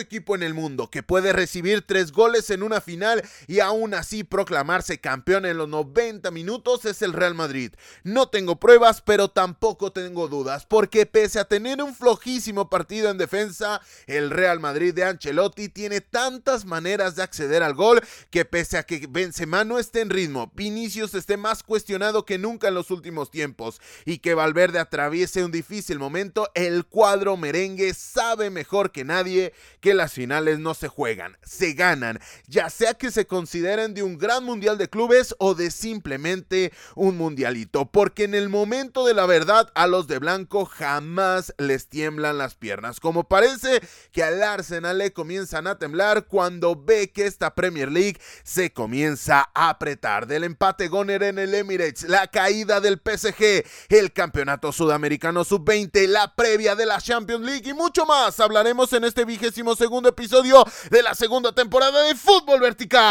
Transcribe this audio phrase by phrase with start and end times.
[0.00, 4.24] Equipo en el mundo que puede recibir tres goles en una final y aún así
[4.24, 7.72] proclamarse campeón en los 90 minutos es el Real Madrid.
[8.04, 13.18] No tengo pruebas, pero tampoco tengo dudas, porque pese a tener un flojísimo partido en
[13.18, 18.78] defensa, el Real Madrid de Ancelotti tiene tantas maneras de acceder al gol que pese
[18.78, 22.90] a que Benzema no esté en ritmo, Vinicius esté más cuestionado que nunca en los
[22.90, 29.04] últimos tiempos y que Valverde atraviese un difícil momento, el cuadro merengue sabe mejor que
[29.04, 29.52] nadie
[29.86, 32.18] que las finales no se juegan, se ganan,
[32.48, 37.16] ya sea que se consideren de un gran mundial de clubes o de simplemente un
[37.16, 42.36] mundialito, porque en el momento de la verdad a los de blanco jamás les tiemblan
[42.36, 47.54] las piernas, como parece que al Arsenal le comienzan a temblar cuando ve que esta
[47.54, 50.26] Premier League se comienza a apretar.
[50.26, 56.34] Del empate Goner en el Emirates, la caída del PSG, el campeonato sudamericano sub-20, la
[56.34, 58.40] previa de la Champions League y mucho más.
[58.40, 63.04] Hablaremos en este vigésimo segundo episodio de la segunda temporada de Fútbol Vertical.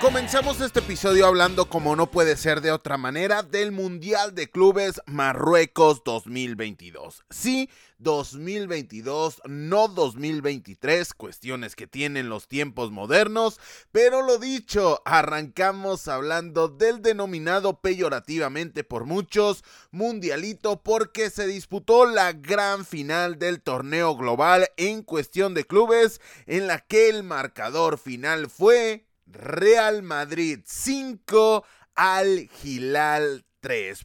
[0.00, 5.02] Comenzamos este episodio hablando, como no puede ser de otra manera, del Mundial de Clubes
[5.06, 7.24] Marruecos 2022.
[7.30, 7.68] Sí,
[7.98, 13.58] 2022, no 2023, cuestiones que tienen los tiempos modernos,
[13.90, 22.32] pero lo dicho, arrancamos hablando del denominado peyorativamente por muchos Mundialito porque se disputó la
[22.32, 28.48] gran final del torneo global en cuestión de clubes en la que el marcador final
[28.48, 33.44] fue Real Madrid 5 al Gilal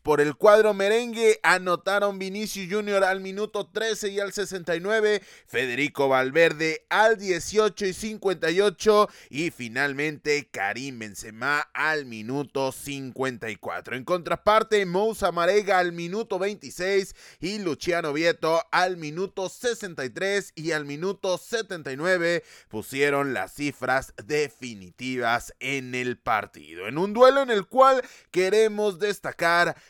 [0.02, 3.04] por el cuadro merengue anotaron Vinicius Jr.
[3.04, 10.98] al minuto 13 y al 69, Federico Valverde al 18 y 58 y finalmente Karim
[10.98, 13.96] Benzema al minuto 54.
[13.96, 20.86] En contraparte, Moussa Marega al minuto 26 y Luciano Vieto al minuto 63 y al
[20.86, 26.88] minuto 79 pusieron las cifras definitivas en el partido.
[26.88, 29.43] En un duelo en el cual queremos destacar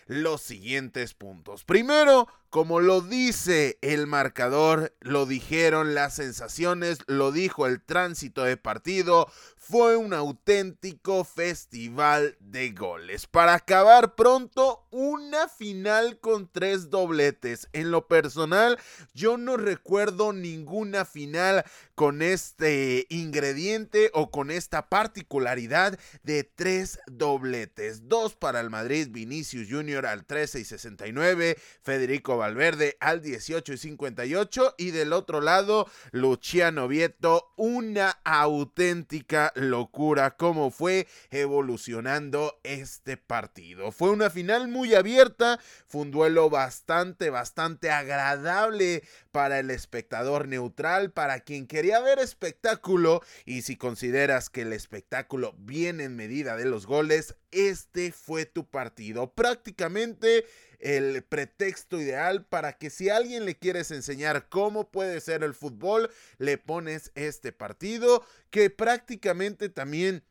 [0.07, 1.63] los siguientes puntos.
[1.63, 8.57] Primero, como lo dice el marcador, lo dijeron las sensaciones, lo dijo el tránsito de
[8.57, 9.27] partido,
[9.57, 13.25] fue un auténtico festival de goles.
[13.25, 17.69] Para acabar pronto, una final con tres dobletes.
[17.73, 18.77] En lo personal,
[19.15, 21.63] yo no recuerdo ninguna final
[21.95, 28.09] con este ingrediente o con esta particularidad de tres dobletes.
[28.09, 30.05] Dos para el Madrid, Vinicius Jr.
[30.05, 36.89] al 13 y 69, Federico Valverde al 18 y 58 y del otro lado Luciano
[36.89, 43.93] Vieto, una auténtica locura cómo fue evolucionando este partido.
[43.93, 51.11] Fue una final muy abierta, fue un duelo bastante, bastante agradable para el espectador neutral,
[51.11, 56.65] para quien quería ver espectáculo y si consideras que el espectáculo viene en medida de
[56.65, 59.31] los goles, este fue tu partido.
[59.31, 60.45] Prácticamente
[60.83, 66.11] el pretexto ideal para que si alguien le quieres enseñar cómo puede ser el fútbol,
[66.37, 70.23] le pones este partido que prácticamente también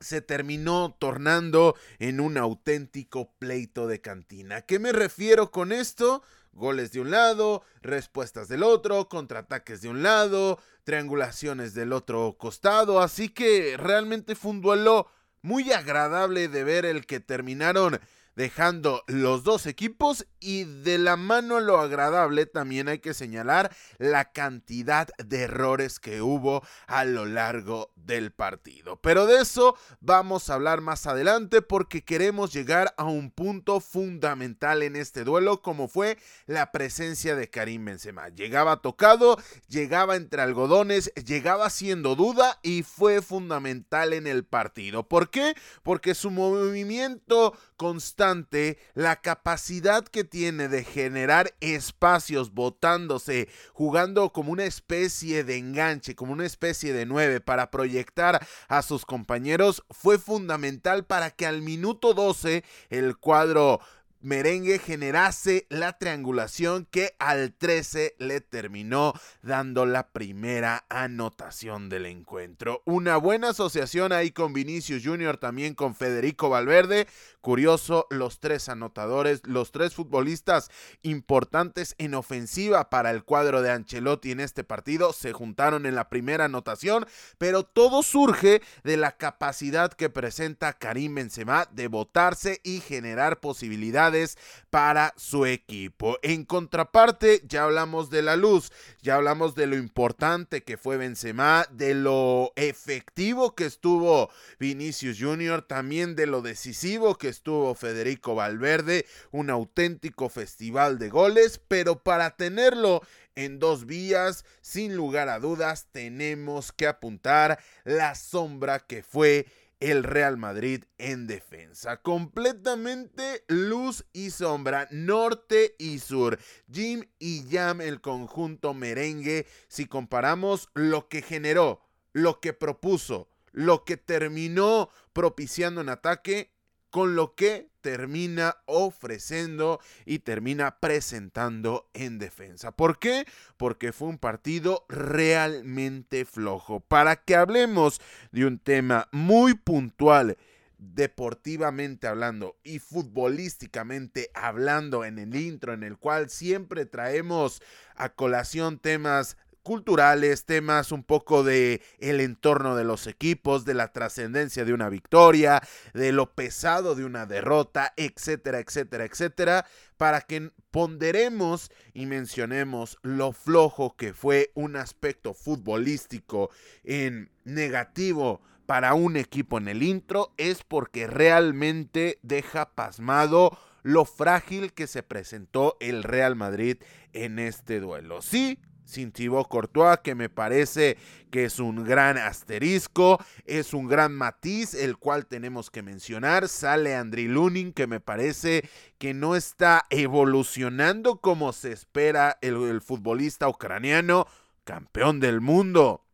[0.00, 4.62] se terminó tornando en un auténtico pleito de cantina.
[4.62, 6.22] ¿Qué me refiero con esto?
[6.52, 13.00] Goles de un lado, respuestas del otro, contraataques de un lado, triangulaciones del otro costado,
[13.00, 15.08] así que realmente fue un duelo
[15.40, 18.00] muy agradable de ver el que terminaron
[18.38, 24.30] dejando los dos equipos y de la mano lo agradable también hay que señalar la
[24.30, 29.00] cantidad de errores que hubo a lo largo del partido.
[29.00, 34.84] Pero de eso vamos a hablar más adelante porque queremos llegar a un punto fundamental
[34.84, 36.16] en este duelo como fue
[36.46, 38.28] la presencia de Karim Benzema.
[38.28, 39.36] Llegaba tocado,
[39.66, 45.08] llegaba entre algodones, llegaba siendo duda y fue fundamental en el partido.
[45.08, 45.56] ¿Por qué?
[45.82, 54.66] Porque su movimiento constante, la capacidad que tiene de generar espacios botándose, jugando como una
[54.66, 61.06] especie de enganche, como una especie de nueve para proyectar a sus compañeros, fue fundamental
[61.06, 63.80] para que al minuto 12 el cuadro
[64.20, 72.82] merengue generase la triangulación que al 13 le terminó dando la primera anotación del encuentro.
[72.84, 77.06] Una buena asociación ahí con Vinicius Jr., también con Federico Valverde.
[77.40, 80.70] Curioso, los tres anotadores, los tres futbolistas
[81.02, 86.08] importantes en ofensiva para el cuadro de Ancelotti en este partido se juntaron en la
[86.08, 87.06] primera anotación,
[87.38, 94.36] pero todo surge de la capacidad que presenta Karim Benzema de votarse y generar posibilidades
[94.70, 96.18] para su equipo.
[96.22, 101.66] En contraparte, ya hablamos de la luz, ya hablamos de lo importante que fue Benzema,
[101.70, 109.06] de lo efectivo que estuvo Vinicius Jr., también de lo decisivo que estuvo Federico Valverde,
[109.30, 113.02] un auténtico festival de goles, pero para tenerlo
[113.34, 119.46] en dos vías, sin lugar a dudas, tenemos que apuntar la sombra que fue
[119.80, 121.98] el Real Madrid en defensa.
[121.98, 126.38] Completamente luz y sombra, norte y sur.
[126.72, 131.80] Jim y Jam, el conjunto merengue, si comparamos lo que generó,
[132.12, 136.52] lo que propuso, lo que terminó propiciando en ataque,
[136.90, 142.72] con lo que termina ofreciendo y termina presentando en defensa.
[142.72, 143.26] ¿Por qué?
[143.56, 146.80] Porque fue un partido realmente flojo.
[146.80, 148.00] Para que hablemos
[148.32, 150.36] de un tema muy puntual
[150.78, 157.60] deportivamente hablando y futbolísticamente hablando en el intro en el cual siempre traemos
[157.96, 159.36] a colación temas
[159.68, 164.88] culturales, temas un poco de el entorno de los equipos, de la trascendencia de una
[164.88, 165.62] victoria,
[165.92, 169.66] de lo pesado de una derrota, etcétera, etcétera, etcétera,
[169.98, 176.48] para que ponderemos y mencionemos lo flojo que fue un aspecto futbolístico
[176.82, 184.72] en negativo para un equipo en el intro es porque realmente deja pasmado lo frágil
[184.72, 186.78] que se presentó el Real Madrid
[187.12, 188.22] en este duelo.
[188.22, 190.96] Sí, sin Thibaut Courtois, que me parece
[191.30, 196.48] que es un gran asterisco, es un gran matiz, el cual tenemos que mencionar.
[196.48, 203.46] Sale Andriy Lunin, que me parece que no está evolucionando como se espera el futbolista
[203.48, 204.26] ucraniano,
[204.64, 206.07] campeón del mundo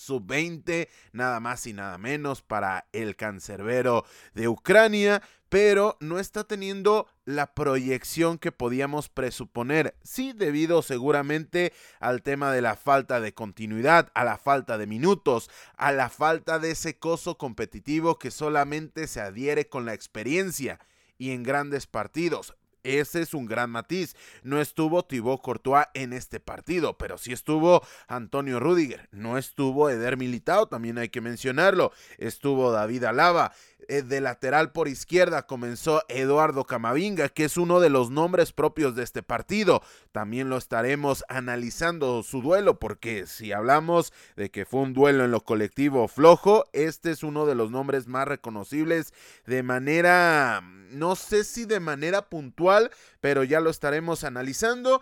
[0.00, 4.04] sub-20, nada más y nada menos para el cancerbero
[4.34, 9.96] de Ucrania, pero no está teniendo la proyección que podíamos presuponer.
[10.02, 15.50] Sí, debido seguramente al tema de la falta de continuidad, a la falta de minutos,
[15.76, 20.78] a la falta de ese coso competitivo que solamente se adhiere con la experiencia
[21.18, 22.54] y en grandes partidos.
[22.82, 24.16] Ese es un gran matiz.
[24.42, 29.08] No estuvo Thibaut Courtois en este partido, pero sí estuvo Antonio Rudiger.
[29.12, 31.92] No estuvo Eder Militao, también hay que mencionarlo.
[32.18, 33.52] Estuvo David Alaba.
[33.88, 38.94] Eh, de lateral por izquierda comenzó Eduardo Camavinga, que es uno de los nombres propios
[38.94, 39.82] de este partido.
[40.12, 45.30] También lo estaremos analizando su duelo, porque si hablamos de que fue un duelo en
[45.30, 49.12] lo colectivo flojo, este es uno de los nombres más reconocibles
[49.46, 50.60] de manera,
[50.90, 52.90] no sé si de manera puntual,
[53.20, 55.00] pero ya lo estaremos analizando.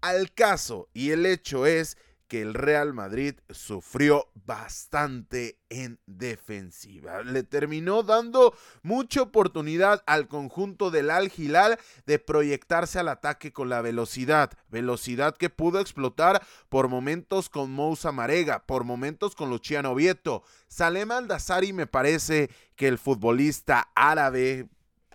[0.00, 1.96] Al caso, y el hecho es
[2.28, 7.22] que el Real Madrid sufrió bastante en defensiva.
[7.22, 13.68] Le terminó dando mucha oportunidad al conjunto del Al Hilal de proyectarse al ataque con
[13.68, 19.94] la velocidad, velocidad que pudo explotar por momentos con Moussa Marega, por momentos con Luciano
[19.94, 20.42] Vieto.
[20.68, 24.68] Salem Aldazari me parece que el futbolista árabe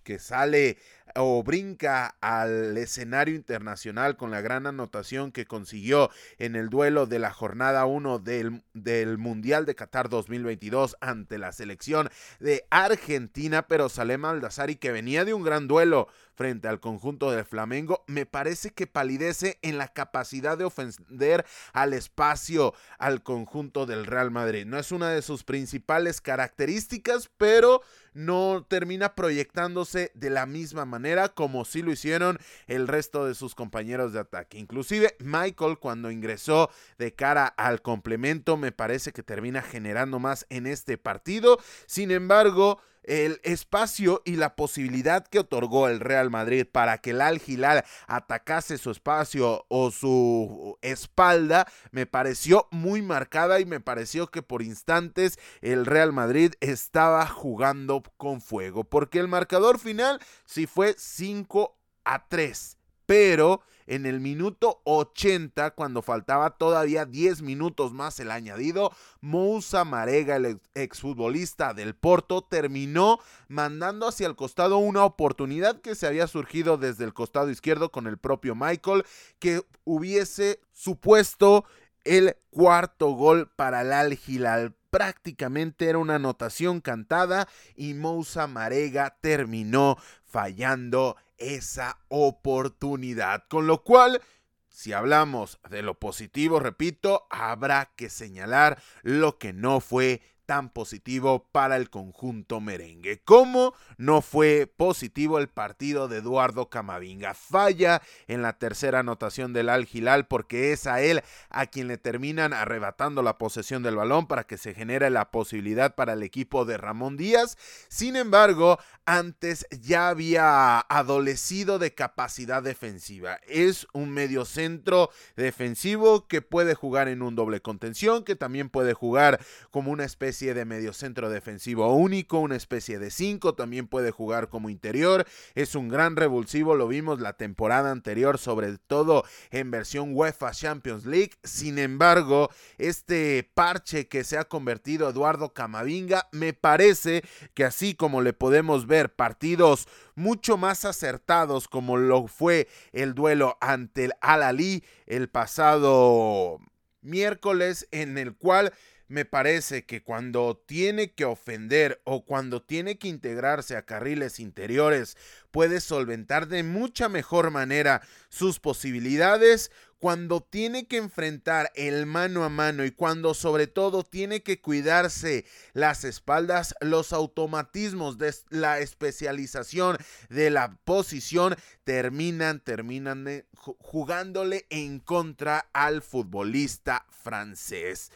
[0.03, 0.77] que sale
[1.15, 7.19] o brinca al escenario internacional con la gran anotación que consiguió en el duelo de
[7.19, 13.89] la jornada 1 del, del, Mundial de Qatar 2022 ante la selección de Argentina, pero
[13.89, 16.07] Salem Aldazari que venía de un gran duelo
[16.39, 21.93] frente al conjunto del Flamengo, me parece que palidece en la capacidad de ofender al
[21.93, 24.65] espacio al conjunto del Real Madrid.
[24.65, 27.81] No es una de sus principales características, pero
[28.13, 30.98] no termina proyectándose de la misma manera
[31.35, 34.57] como si lo hicieron el resto de sus compañeros de ataque.
[34.57, 40.67] Inclusive Michael cuando ingresó de cara al complemento me parece que termina generando más en
[40.67, 41.59] este partido.
[41.85, 47.21] Sin embargo, el espacio y la posibilidad que otorgó el Real Madrid para que el
[47.21, 54.27] Al Hilal atacase su espacio o su espalda me pareció muy marcada y me pareció
[54.27, 60.67] que por instantes el Real Madrid estaba jugando con fuego porque el marcador final sí
[60.67, 61.75] fue 5
[62.05, 62.78] a 3
[63.09, 70.35] pero en el minuto 80, cuando faltaba todavía 10 minutos más el añadido, Moussa Marega,
[70.35, 76.77] el exfutbolista del Porto, terminó mandando hacia el costado una oportunidad que se había surgido
[76.77, 79.03] desde el costado izquierdo con el propio Michael,
[79.39, 81.65] que hubiese supuesto
[82.03, 84.75] el cuarto gol para el Al Hilal.
[84.91, 93.45] Prácticamente era una anotación cantada y Moussa Marega terminó fallando esa oportunidad.
[93.47, 94.21] Con lo cual,
[94.69, 101.47] si hablamos de lo positivo, repito, habrá que señalar lo que no fue tan positivo
[101.51, 103.21] para el conjunto merengue.
[103.23, 107.35] ¿Cómo no fue positivo el partido de Eduardo Camavinga?
[107.35, 111.99] Falla en la tercera anotación del Al Hilal porque es a él a quien le
[111.99, 116.65] terminan arrebatando la posesión del balón para que se genere la posibilidad para el equipo
[116.65, 117.55] de Ramón Díaz.
[117.87, 123.39] Sin embargo, antes ya había adolecido de capacidad defensiva.
[123.47, 129.39] Es un mediocentro defensivo que puede jugar en un doble contención, que también puede jugar
[129.69, 134.49] como una especie de medio centro defensivo único, una especie de 5, también puede jugar
[134.49, 140.15] como interior, es un gran revulsivo, lo vimos la temporada anterior, sobre todo en versión
[140.15, 147.23] UEFA Champions League, sin embargo, este parche que se ha convertido Eduardo Camavinga, me parece
[147.53, 153.57] que así como le podemos ver partidos mucho más acertados como lo fue el duelo
[153.61, 156.59] ante el Al-Ali el pasado
[157.01, 158.73] miércoles en el cual
[159.09, 165.17] me parece que cuando tiene que ofender o cuando tiene que integrarse a carriles interiores,
[165.51, 172.49] puede solventar de mucha mejor manera sus posibilidades cuando tiene que enfrentar el mano a
[172.49, 179.97] mano y cuando sobre todo tiene que cuidarse las espaldas, los automatismos de la especialización
[180.29, 188.11] de la posición terminan, terminan jugándole en contra al futbolista francés.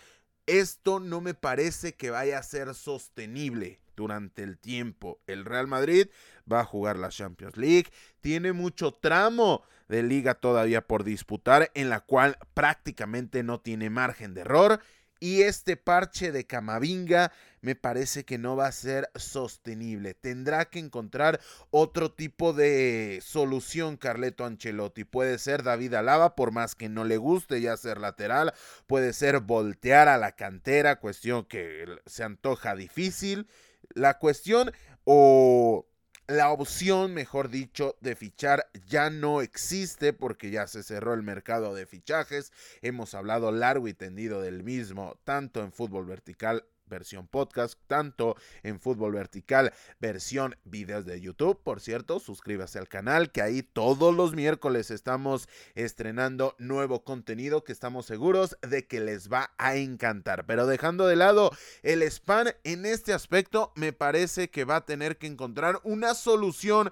[0.46, 5.22] Esto no me parece que vaya a ser sostenible durante el tiempo.
[5.26, 6.08] El Real Madrid
[6.52, 11.90] va a jugar la Champions League, tiene mucho tramo de liga todavía por disputar en
[11.90, 14.82] la cual prácticamente no tiene margen de error
[15.24, 20.14] y este parche de Camavinga me parece que no va a ser sostenible.
[20.14, 21.40] Tendrá que encontrar
[21.72, 25.06] otro tipo de solución Carleto Ancelotti.
[25.06, 28.54] Puede ser David Alaba, por más que no le guste ya ser lateral.
[28.86, 33.48] Puede ser voltear a la cantera, cuestión que se antoja difícil.
[33.94, 34.74] La cuestión
[35.06, 35.86] o
[36.28, 41.74] la opción, mejor dicho, de fichar ya no existe porque ya se cerró el mercado
[41.74, 42.52] de fichajes.
[42.82, 48.80] Hemos hablado largo y tendido del mismo, tanto en fútbol vertical versión podcast, tanto en
[48.80, 51.60] fútbol vertical, versión videos de YouTube.
[51.64, 57.72] Por cierto, suscríbase al canal, que ahí todos los miércoles estamos estrenando nuevo contenido que
[57.72, 60.46] estamos seguros de que les va a encantar.
[60.46, 65.18] Pero dejando de lado el spam, en este aspecto me parece que va a tener
[65.18, 66.92] que encontrar una solución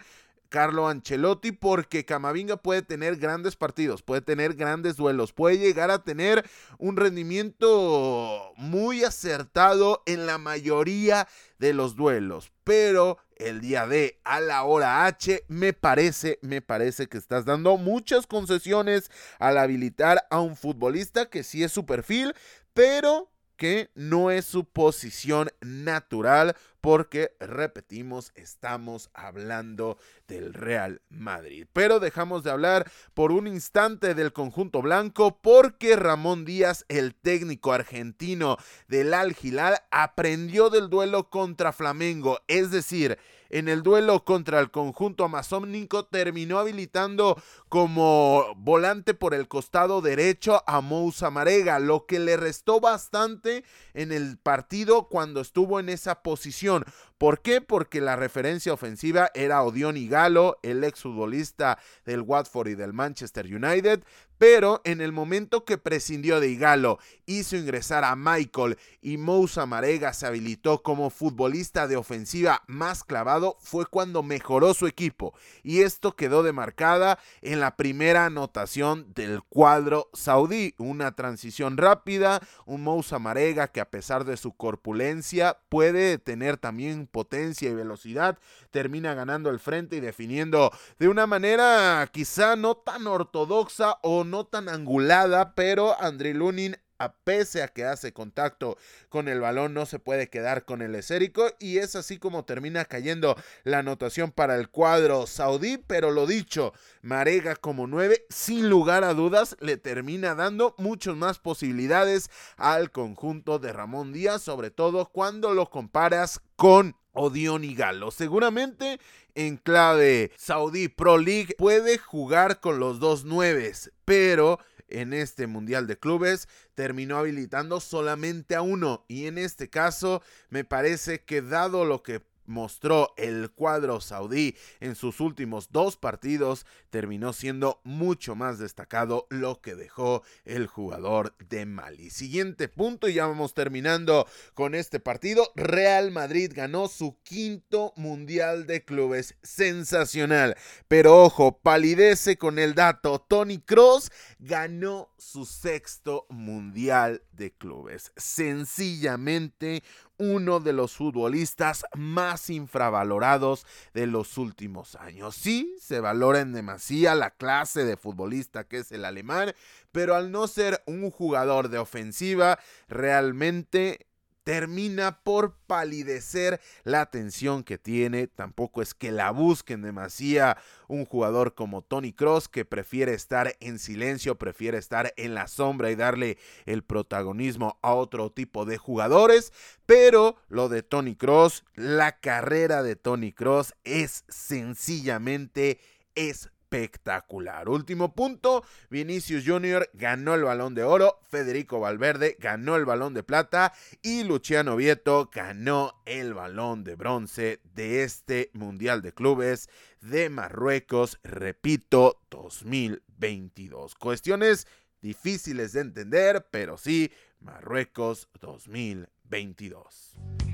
[0.51, 6.03] Carlo Ancelotti porque Camavinga puede tener grandes partidos, puede tener grandes duelos, puede llegar a
[6.03, 11.27] tener un rendimiento muy acertado en la mayoría
[11.58, 17.08] de los duelos, pero el día de a la hora H me parece, me parece
[17.08, 22.36] que estás dando muchas concesiones al habilitar a un futbolista que sí es su perfil,
[22.74, 23.30] pero
[23.62, 31.68] que no es su posición natural porque, repetimos, estamos hablando del Real Madrid.
[31.72, 37.72] Pero dejamos de hablar por un instante del conjunto blanco porque Ramón Díaz, el técnico
[37.72, 43.20] argentino del Al Hilal, aprendió del duelo contra Flamengo, es decir,
[43.51, 47.39] en el duelo contra el conjunto amazónico terminó habilitando
[47.71, 53.63] como volante por el costado derecho a Moussa Marega, lo que le restó bastante
[53.93, 56.83] en el partido cuando estuvo en esa posición.
[57.17, 57.61] ¿Por qué?
[57.61, 64.03] Porque la referencia ofensiva era Odion Galo, el exfutbolista del Watford y del Manchester United,
[64.41, 66.97] pero en el momento que prescindió de Igalo,
[67.27, 73.55] hizo ingresar a Michael y Moussa Marega se habilitó como futbolista de ofensiva más clavado,
[73.59, 75.35] fue cuando mejoró su equipo.
[75.61, 80.74] Y esto quedó demarcada en la primera anotación del cuadro saudí.
[80.77, 87.08] Una transición rápida, un Moussa Marega que a pesar de su corpulencia puede tener también
[87.08, 88.39] potencia y velocidad,
[88.72, 94.46] termina ganando el frente y definiendo de una manera quizá no tan ortodoxa o no
[94.46, 98.77] tan angulada, pero Andriy Lunin a pese a que hace contacto
[99.10, 102.86] con el balón, no se puede quedar con el esérico y es así como termina
[102.86, 109.03] cayendo la anotación para el cuadro saudí, pero lo dicho, Marega como 9, sin lugar
[109.03, 115.10] a dudas, le termina dando muchas más posibilidades al conjunto de Ramón Díaz, sobre todo
[115.12, 118.12] cuando lo comparas con Odion y Galo.
[118.12, 119.00] Seguramente
[119.36, 124.60] en clave Saudi Pro League puede jugar con los dos nueves, pero
[124.91, 129.05] en este Mundial de Clubes terminó habilitando solamente a uno.
[129.07, 132.21] Y en este caso me parece que dado lo que
[132.51, 139.62] mostró el cuadro saudí en sus últimos dos partidos, terminó siendo mucho más destacado lo
[139.62, 142.12] que dejó el jugador de Mali.
[142.12, 145.51] Siguiente punto y ya vamos terminando con este partido.
[145.55, 149.36] Real Madrid ganó su quinto Mundial de Clubes.
[149.41, 150.55] Sensacional.
[150.88, 153.20] Pero ojo, palidece con el dato.
[153.20, 158.12] Tony Cross ganó su sexto Mundial de Clubes.
[158.17, 159.84] Sencillamente
[160.21, 165.35] uno de los futbolistas más infravalorados de los últimos años.
[165.35, 169.53] Sí, se valora en demasía la clase de futbolista que es el alemán,
[169.91, 174.11] pero al no ser un jugador de ofensiva, realmente
[174.43, 178.27] termina por palidecer la atención que tiene.
[178.27, 180.55] Tampoco es que la busquen demasiado
[180.88, 185.91] un jugador como Tony Cross que prefiere estar en silencio, prefiere estar en la sombra
[185.91, 189.53] y darle el protagonismo a otro tipo de jugadores.
[189.86, 195.79] Pero lo de Tony Cross, la carrera de Tony Cross es sencillamente
[196.15, 197.67] es espectacular.
[197.67, 199.89] Último punto, Vinicius Jr.
[199.93, 205.29] ganó el balón de oro, Federico Valverde ganó el balón de plata y Luciano Vieto
[205.33, 213.95] ganó el balón de bronce de este Mundial de Clubes de Marruecos, repito, 2022.
[213.95, 214.65] Cuestiones
[215.01, 220.50] difíciles de entender, pero sí, Marruecos 2022.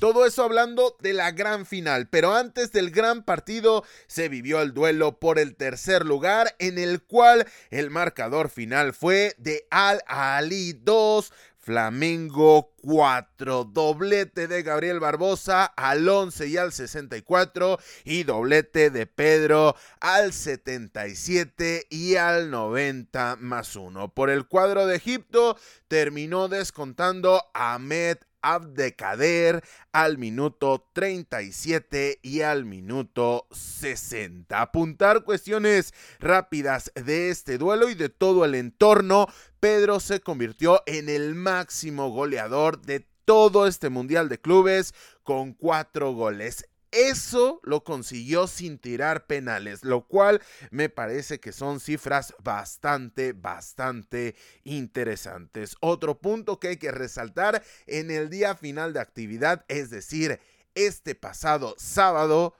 [0.00, 4.72] Todo eso hablando de la gran final, pero antes del gran partido se vivió el
[4.72, 10.72] duelo por el tercer lugar en el cual el marcador final fue de Al Ali
[10.72, 19.04] 2, Flamengo 4, doblete de Gabriel Barbosa al 11 y al 64 y doblete de
[19.04, 24.14] Pedro al 77 y al 90 más 1.
[24.14, 25.58] Por el cuadro de Egipto
[25.88, 34.60] terminó descontando Ahmed Abdecader al minuto 37 y al minuto 60.
[34.60, 39.26] Apuntar cuestiones rápidas de este duelo y de todo el entorno.
[39.60, 46.12] Pedro se convirtió en el máximo goleador de todo este Mundial de Clubes con cuatro
[46.12, 46.66] goles.
[46.90, 54.34] Eso lo consiguió sin tirar penales, lo cual me parece que son cifras bastante, bastante
[54.64, 55.76] interesantes.
[55.80, 60.40] Otro punto que hay que resaltar en el día final de actividad, es decir,
[60.74, 62.54] este pasado sábado,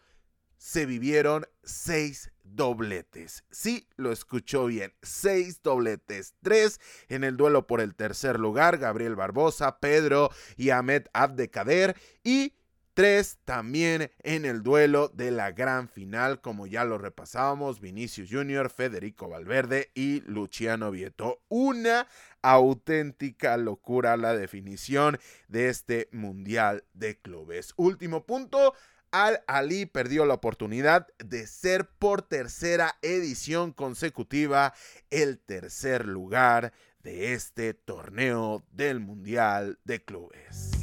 [0.59, 3.45] se vivieron seis dobletes.
[3.51, 4.93] Sí, lo escuchó bien.
[5.03, 6.35] Seis dobletes.
[6.43, 8.77] Tres en el duelo por el tercer lugar.
[8.79, 11.97] Gabriel Barbosa, Pedro y Ahmed Abdecader.
[12.23, 12.53] Y
[12.95, 18.69] Tres también en el duelo de la gran final, como ya lo repasábamos, Vinicius Jr.,
[18.69, 21.41] Federico Valverde y Luciano Vieto.
[21.49, 22.09] Una
[22.43, 27.75] auténtica locura la definición de este Mundial de Clubes.
[27.77, 28.75] Último punto,
[29.13, 34.75] Al Ali perdió la oportunidad de ser por tercera edición consecutiva
[35.11, 36.73] el tercer lugar
[37.03, 40.80] de este torneo del Mundial de Clubes.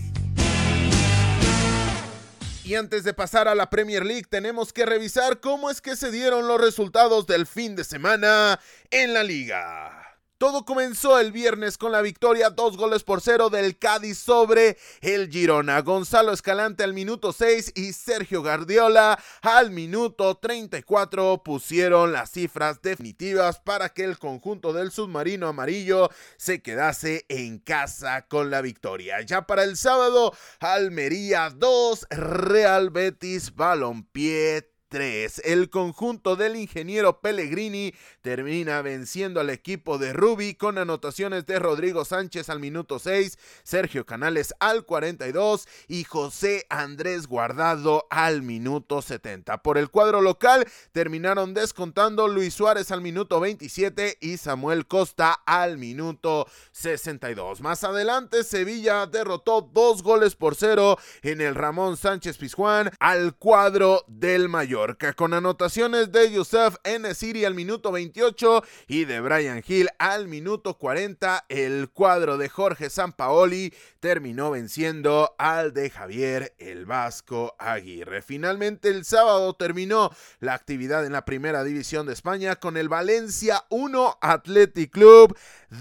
[2.68, 6.12] Y antes de pasar a la Premier League, tenemos que revisar cómo es que se
[6.12, 8.60] dieron los resultados del fin de semana
[8.92, 10.07] en la liga.
[10.38, 15.32] Todo comenzó el viernes con la victoria dos goles por cero del Cádiz sobre el
[15.32, 15.82] Girona.
[15.82, 23.60] Gonzalo Escalante al minuto 6 y Sergio Guardiola al minuto 34 pusieron las cifras definitivas
[23.62, 29.22] para que el conjunto del submarino amarillo se quedase en casa con la victoria.
[29.22, 35.42] Ya para el sábado, Almería 2, Real Betis Balompié 3.
[35.46, 42.06] El conjunto del ingeniero Pellegrini termina venciendo al equipo de Ruby con anotaciones de Rodrigo
[42.06, 49.62] Sánchez al minuto 6, Sergio Canales al 42 y José Andrés Guardado al minuto 70.
[49.62, 55.78] Por el cuadro local terminaron descontando Luis Suárez al minuto 27 y Samuel Costa al
[55.78, 57.62] minuto 62.
[57.62, 64.06] Más adelante Sevilla derrotó dos goles por cero en el Ramón Sánchez Pizjuán al cuadro
[64.08, 64.77] del Mayor
[65.16, 71.46] con anotaciones de Yusuf Enesiri al minuto 28 y de Brian Hill al minuto 40.
[71.50, 78.22] El cuadro de Jorge Sampaoli terminó venciendo al de Javier el Vasco Aguirre.
[78.22, 83.66] Finalmente el sábado terminó la actividad en la primera división de España con el Valencia
[83.70, 85.36] 1 Athletic Club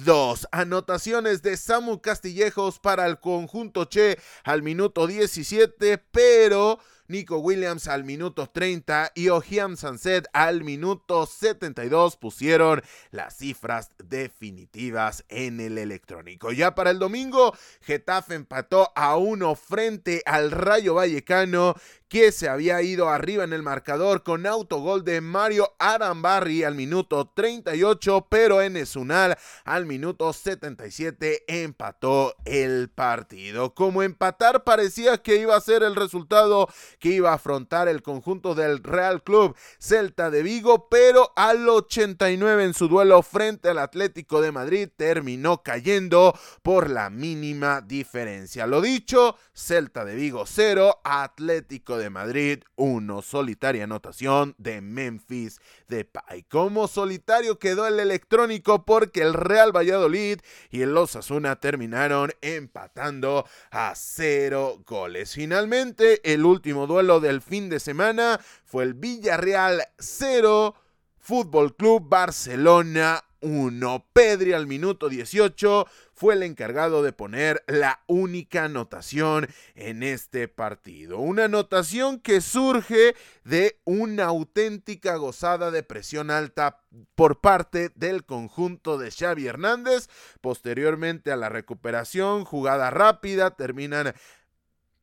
[0.05, 0.49] 2.
[0.53, 8.05] Anotaciones de Samu Castillejos para el conjunto Che al minuto 17, pero Nico Williams al
[8.05, 16.53] minuto 30 y Ojiam Sanset al minuto 72 pusieron las cifras definitivas en el electrónico.
[16.53, 21.75] Ya para el domingo, Getafe empató a uno frente al Rayo Vallecano
[22.09, 27.33] que se había ido arriba en el marcador con autogol de Mario Arambarri al minuto
[27.35, 33.75] 38, pero en Esunal al minuto 77 empató el partido.
[33.75, 36.69] Como empatar parecía que iba a ser el resultado
[37.01, 42.65] que iba a afrontar el conjunto del Real Club Celta de Vigo, pero al 89
[42.65, 48.67] en su duelo frente al Atlético de Madrid terminó cayendo por la mínima diferencia.
[48.67, 53.23] Lo dicho, Celta de Vigo 0, Atlético de Madrid 1.
[53.23, 56.45] Solitaria anotación de Memphis Depay.
[56.45, 63.93] Como solitario quedó el electrónico porque el Real Valladolid y el Osasuna terminaron empatando a
[63.97, 65.33] cero goles.
[65.35, 70.75] Finalmente, el último duelo del fin de semana fue el Villarreal 0.
[71.19, 74.07] Fútbol Club Barcelona 1.
[74.13, 81.19] Pedri al minuto 18 fue el encargado de poner la única anotación en este partido.
[81.19, 86.81] Una anotación que surge de una auténtica gozada de presión alta
[87.15, 90.09] por parte del conjunto de Xavi Hernández.
[90.41, 94.15] Posteriormente a la recuperación, jugada rápida, terminan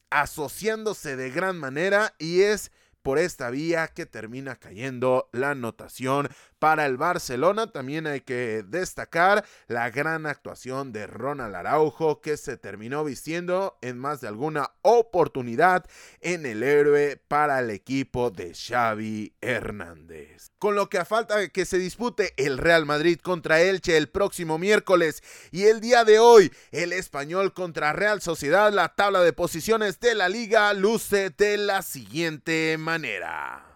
[0.10, 2.72] asociándose de gran manera y es
[3.04, 7.68] por esta vía que termina cayendo la anotación para el Barcelona.
[7.68, 14.00] También hay que destacar la gran actuación de Ronald Araujo que se terminó vistiendo en
[14.00, 15.86] más de alguna oportunidad
[16.22, 20.52] en el héroe para el equipo de Xavi Hernández.
[20.58, 24.58] Con lo que a falta que se dispute el Real Madrid contra Elche el próximo
[24.58, 30.00] miércoles y el día de hoy el español contra Real Sociedad, la tabla de posiciones
[30.00, 32.93] de la liga luce de la siguiente manera.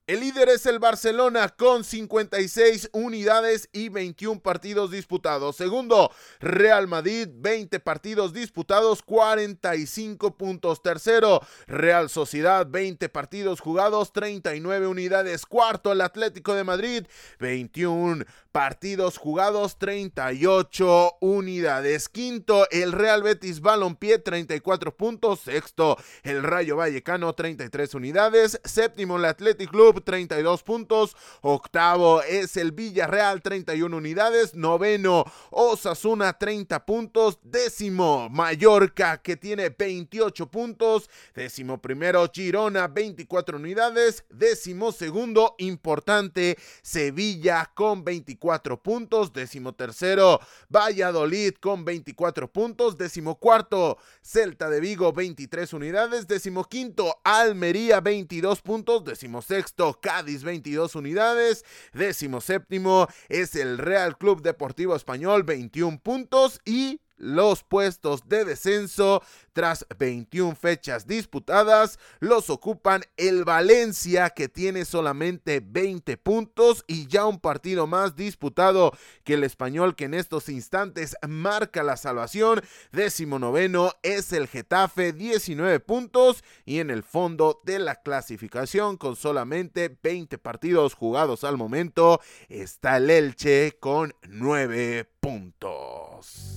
[0.08, 5.56] El líder es el Barcelona con 56 unidades y 21 partidos disputados.
[5.56, 10.82] Segundo, Real Madrid, 20 partidos disputados, 45 puntos.
[10.84, 15.46] Tercero, Real Sociedad, 20 partidos jugados, 39 unidades.
[15.46, 17.08] Cuarto, el Atlético de Madrid,
[17.40, 18.24] 21
[18.58, 22.10] partidos jugados, 38 unidades.
[22.10, 25.42] Quinto, el Real Betis Balompié, 34 puntos.
[25.42, 28.60] Sexto, el Rayo Vallecano, 33 unidades.
[28.64, 31.16] Séptimo, el Athletic Club 32 puntos.
[31.42, 34.56] Octavo es el Villarreal, 31 unidades.
[34.56, 37.38] Noveno, Osasuna, 30 puntos.
[37.44, 41.12] Décimo, Mallorca, que tiene 28 puntos.
[41.36, 44.24] Décimo primero, Girona, 24 unidades.
[44.32, 48.47] Décimo segundo, importante, Sevilla con 24
[48.82, 49.34] puntos.
[49.34, 52.98] Décimo tercero, Valladolid con 24 puntos.
[52.98, 56.28] Décimo cuarto, Celta de Vigo, 23 unidades.
[56.28, 59.04] Décimo quinto, Almería, 22 puntos.
[59.04, 61.66] Décimo sexto, Cádiz 22 unidades.
[61.94, 69.22] Décimo séptimo es el Real Club Deportivo Español 21 puntos y los puestos de descenso
[69.54, 77.26] tras 21 fechas disputadas los ocupan el Valencia que tiene solamente 20 puntos y ya
[77.26, 82.62] un partido más disputado que el español que en estos instantes marca la salvación.
[82.92, 89.16] Décimo noveno es el Getafe 19 puntos y en el fondo de la clasificación con
[89.16, 96.57] solamente 20 partidos jugados al momento está el Elche con 9 puntos.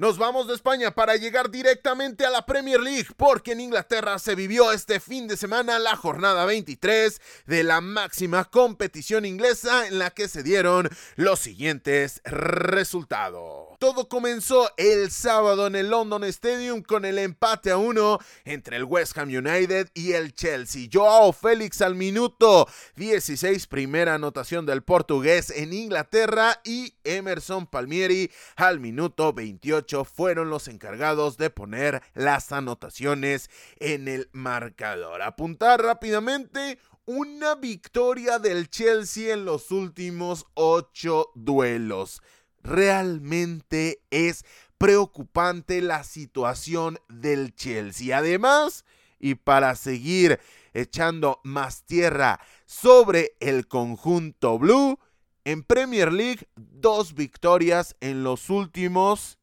[0.00, 4.34] Nos vamos de España para llegar directamente a la Premier League, porque en Inglaterra se
[4.34, 10.08] vivió este fin de semana la jornada 23 de la máxima competición inglesa en la
[10.08, 13.76] que se dieron los siguientes resultados.
[13.78, 18.84] Todo comenzó el sábado en el London Stadium con el empate a uno entre el
[18.84, 20.88] West Ham United y el Chelsea.
[20.90, 28.80] Joao Félix al minuto 16, primera anotación del portugués en Inglaterra y Emerson Palmieri al
[28.80, 35.22] minuto 28 fueron los encargados de poner las anotaciones en el marcador.
[35.22, 42.22] Apuntar rápidamente una victoria del Chelsea en los últimos ocho duelos.
[42.62, 44.44] Realmente es
[44.78, 48.16] preocupante la situación del Chelsea.
[48.16, 48.84] Además,
[49.18, 50.40] y para seguir
[50.72, 54.98] echando más tierra sobre el conjunto blue,
[55.44, 59.39] en Premier League dos victorias en los últimos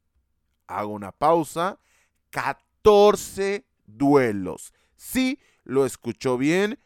[0.67, 1.79] hago una pausa,
[2.29, 4.73] 14 duelos.
[4.95, 6.79] Sí, lo escuchó bien,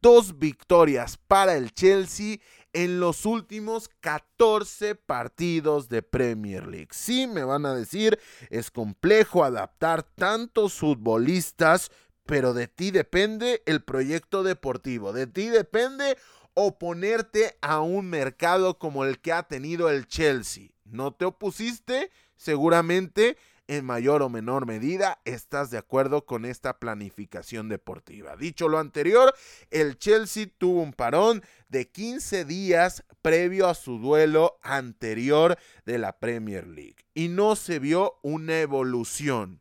[0.00, 2.38] dos victorias para el Chelsea
[2.72, 6.88] en los últimos 14 partidos de Premier League.
[6.90, 8.18] Sí, me van a decir,
[8.50, 11.90] es complejo adaptar tantos futbolistas,
[12.24, 16.16] pero de ti depende el proyecto deportivo, de ti depende
[16.54, 20.68] oponerte a un mercado como el que ha tenido el Chelsea.
[20.84, 22.10] ¿No te opusiste?
[22.42, 23.36] Seguramente
[23.68, 28.36] en mayor o menor medida estás de acuerdo con esta planificación deportiva.
[28.36, 29.32] Dicho lo anterior,
[29.70, 36.18] el Chelsea tuvo un parón de 15 días previo a su duelo anterior de la
[36.18, 39.60] Premier League y no se vio una evolución.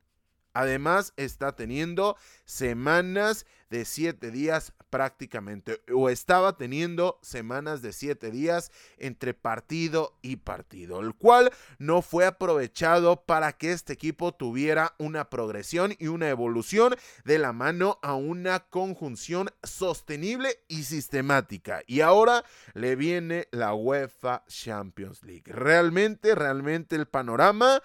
[0.53, 8.71] Además, está teniendo semanas de siete días prácticamente, o estaba teniendo semanas de siete días
[8.99, 15.31] entre partido y partido, el cual no fue aprovechado para que este equipo tuviera una
[15.31, 21.81] progresión y una evolución de la mano a una conjunción sostenible y sistemática.
[21.87, 25.51] Y ahora le viene la UEFA Champions League.
[25.51, 27.81] Realmente, realmente el panorama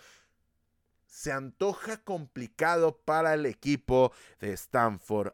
[1.17, 5.33] se antoja complicado para el equipo de Stamford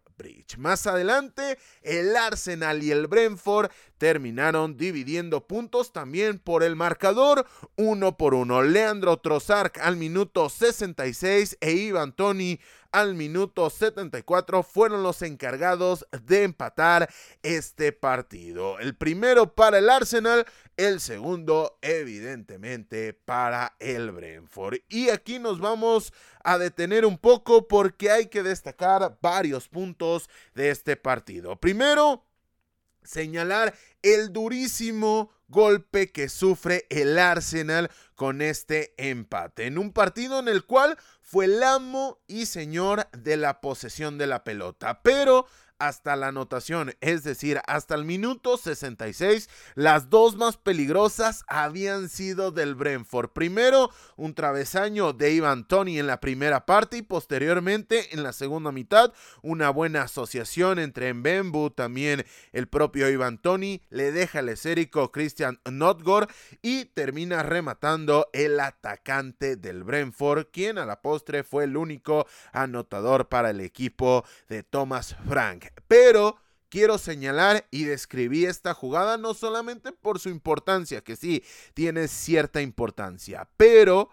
[0.59, 8.17] Más adelante, el Arsenal y el Brentford terminaron dividiendo puntos también por el marcador, uno
[8.17, 8.63] por uno.
[8.63, 12.61] Leandro Trossard al minuto 66 e Ivan Tony
[12.93, 17.09] al minuto 74 fueron los encargados de empatar
[17.43, 18.79] este partido.
[18.79, 24.81] El primero para el Arsenal, el segundo evidentemente para el Brentford.
[24.89, 26.13] Y aquí nos vamos
[26.45, 31.57] a detener un poco porque hay que destacar varios puntos de este partido.
[31.57, 32.25] Primero,
[33.03, 39.67] señalar el durísimo golpe que sufre el Arsenal con este empate.
[39.67, 44.27] En un partido en el cual fue el amo y señor de la posesión de
[44.27, 45.03] la pelota.
[45.03, 45.47] Pero
[45.79, 52.51] hasta la anotación, es decir, hasta el minuto 66, las dos más peligrosas habían sido
[52.51, 53.31] del Brentford.
[53.31, 58.73] Primero, un travesaño de Ivan Tony en la primera parte y posteriormente en la segunda
[58.73, 65.13] mitad, una buena asociación entre Mbembu, también el propio Ivan Tony, le deja el esérico
[65.13, 66.29] Christian Notgor
[66.63, 73.29] y termina rematando el atacante del Brentford, quien a la postre fue el único anotador
[73.29, 75.72] para el equipo de Thomas Frank.
[75.89, 76.37] Pero
[76.69, 82.63] quiero señalar y describir esta jugada no solamente por su importancia, que sí, tiene cierta
[82.63, 84.09] importancia, pero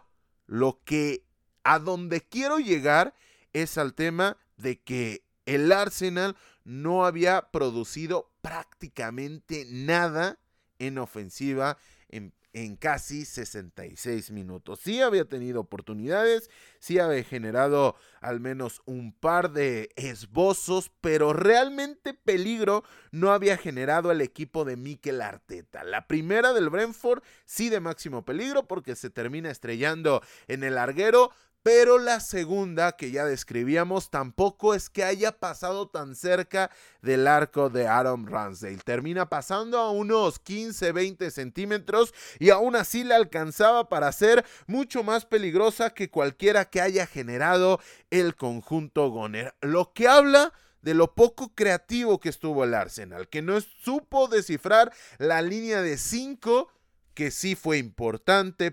[0.45, 1.23] lo que
[1.63, 3.13] a donde quiero llegar
[3.53, 10.37] es al tema de que el Arsenal no había producido prácticamente nada
[10.79, 11.77] en ofensiva
[12.09, 14.79] en en casi 66 minutos.
[14.79, 22.13] Sí había tenido oportunidades, sí había generado al menos un par de esbozos, pero realmente
[22.13, 25.83] peligro no había generado el equipo de Mikel Arteta.
[25.83, 31.31] La primera del Brentford sí de máximo peligro porque se termina estrellando en el larguero,
[31.63, 37.69] pero la segunda que ya describíamos tampoco es que haya pasado tan cerca del arco
[37.69, 38.77] de Aaron Ramsdale.
[38.77, 45.25] Termina pasando a unos 15-20 centímetros y aún así la alcanzaba para ser mucho más
[45.25, 49.53] peligrosa que cualquiera que haya generado el conjunto Goner.
[49.61, 54.93] Lo que habla de lo poco creativo que estuvo el Arsenal, que no supo descifrar
[55.17, 56.71] la línea de 5
[57.19, 58.71] que sí fue importante,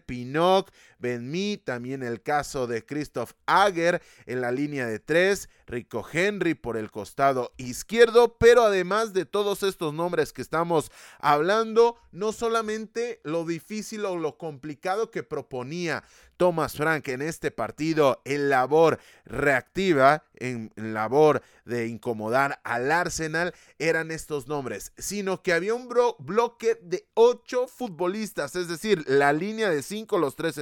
[0.99, 6.77] Benmi, también el caso de Christoph Ager en la línea de tres, Rico Henry por
[6.77, 13.45] el costado izquierdo, pero además de todos estos nombres que estamos hablando, no solamente lo
[13.45, 16.05] difícil o lo complicado que proponía
[16.37, 24.11] Thomas Frank en este partido en labor reactiva, en, labor de incomodar al Arsenal, eran
[24.11, 29.83] estos nombres, sino que había un bloque de ocho futbolistas, es decir, la línea de
[29.83, 30.59] cinco, los tres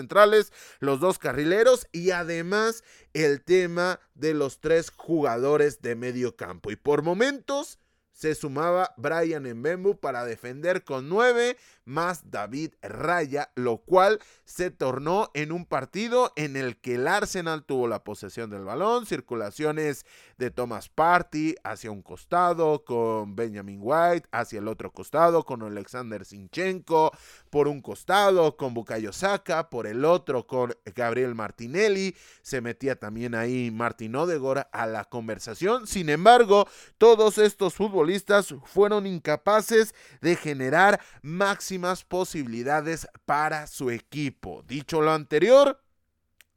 [0.80, 6.70] los dos carrileros y además el tema de los tres jugadores de medio campo.
[6.70, 7.78] Y por momentos
[8.14, 15.30] se sumaba Brian Mbembu para defender con nueve más David Raya, lo cual se tornó
[15.34, 20.06] en un partido en el que el Arsenal tuvo la posesión del balón, circulaciones
[20.38, 26.24] de Thomas Party hacia un costado con Benjamin White, hacia el otro costado con Alexander
[26.24, 27.10] Sinchenko,
[27.54, 33.36] por un costado con Bukayo Saka, por el otro con Gabriel Martinelli, se metía también
[33.36, 35.86] ahí Martin Odegaard a la conversación.
[35.86, 36.66] Sin embargo,
[36.98, 44.64] todos estos futbolistas fueron incapaces de generar máximo posibilidades para su equipo.
[44.66, 45.83] Dicho lo anterior,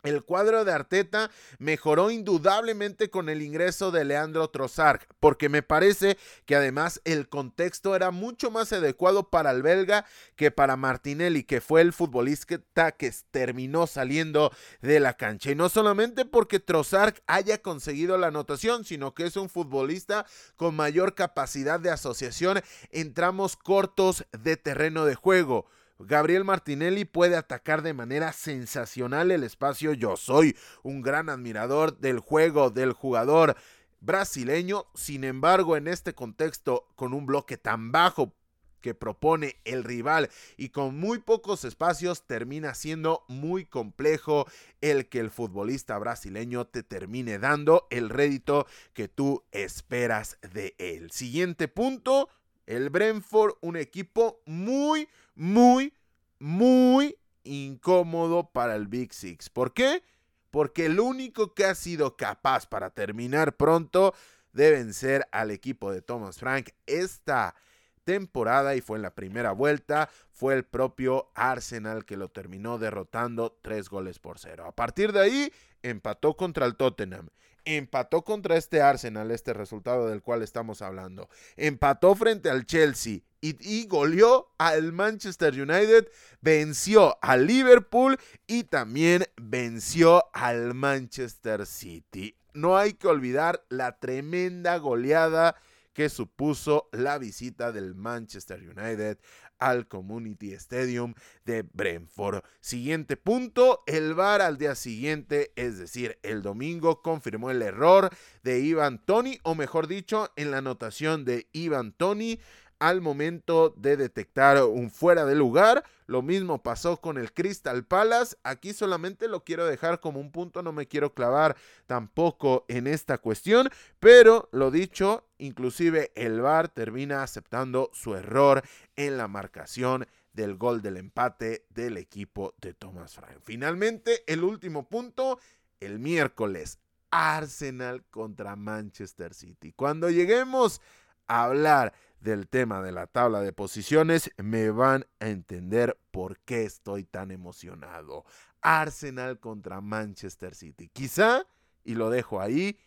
[0.07, 6.17] el cuadro de Arteta mejoró indudablemente con el ingreso de Leandro Trossard, porque me parece
[6.45, 11.61] que además el contexto era mucho más adecuado para el belga que para Martinelli, que
[11.61, 15.51] fue el futbolista que terminó saliendo de la cancha.
[15.51, 20.75] Y no solamente porque Trossard haya conseguido la anotación, sino que es un futbolista con
[20.75, 25.67] mayor capacidad de asociación en tramos cortos de terreno de juego.
[25.99, 29.93] Gabriel Martinelli puede atacar de manera sensacional el espacio.
[29.93, 33.55] Yo soy un gran admirador del juego del jugador
[33.99, 34.85] brasileño.
[34.93, 38.33] Sin embargo, en este contexto, con un bloque tan bajo
[38.81, 44.47] que propone el rival y con muy pocos espacios termina siendo muy complejo
[44.81, 51.11] el que el futbolista brasileño te termine dando el rédito que tú esperas de él.
[51.11, 52.29] Siguiente punto,
[52.65, 55.93] el Brentford, un equipo muy, muy,
[56.39, 59.49] muy incómodo para el Big Six.
[59.49, 60.03] ¿Por qué?
[60.51, 64.13] Porque el único que ha sido capaz para terminar pronto
[64.51, 67.55] de vencer al equipo de Thomas Frank esta
[68.03, 73.59] temporada y fue en la primera vuelta, fue el propio Arsenal que lo terminó derrotando
[73.61, 74.65] tres goles por cero.
[74.65, 77.29] A partir de ahí, empató contra el Tottenham
[77.75, 81.29] empató contra este Arsenal, este resultado del cual estamos hablando.
[81.57, 86.09] Empató frente al Chelsea y, goleó al Manchester United,
[86.41, 92.35] venció al Liverpool y también venció al Manchester City.
[92.53, 95.55] No hay que olvidar la tremenda goleada
[95.93, 99.17] que supuso la visita del Manchester United
[99.59, 101.13] al Community Stadium
[101.45, 102.43] de Brentford.
[102.59, 108.09] Siguiente punto, el VAR al día siguiente, es decir, el domingo, confirmó el error
[108.43, 112.39] de Ivan Tony, o mejor dicho, en la anotación de Ivan Tony
[112.79, 115.83] al momento de detectar un fuera de lugar.
[116.05, 118.37] Lo mismo pasó con el Crystal Palace.
[118.43, 123.17] Aquí solamente lo quiero dejar como un punto, no me quiero clavar tampoco en esta
[123.17, 128.63] cuestión, pero lo dicho, inclusive el VAR termina aceptando su error
[128.95, 133.39] en la marcación del gol del empate del equipo de Thomas Frank.
[133.41, 135.39] Finalmente, el último punto,
[135.79, 139.73] el miércoles, Arsenal contra Manchester City.
[139.73, 140.81] Cuando lleguemos
[141.27, 146.63] a hablar del tema de la tabla de posiciones, me van a entender por qué
[146.63, 148.25] estoy tan emocionado.
[148.61, 150.89] Arsenal contra Manchester City.
[150.89, 151.45] Quizá,
[151.83, 152.77] y lo dejo ahí,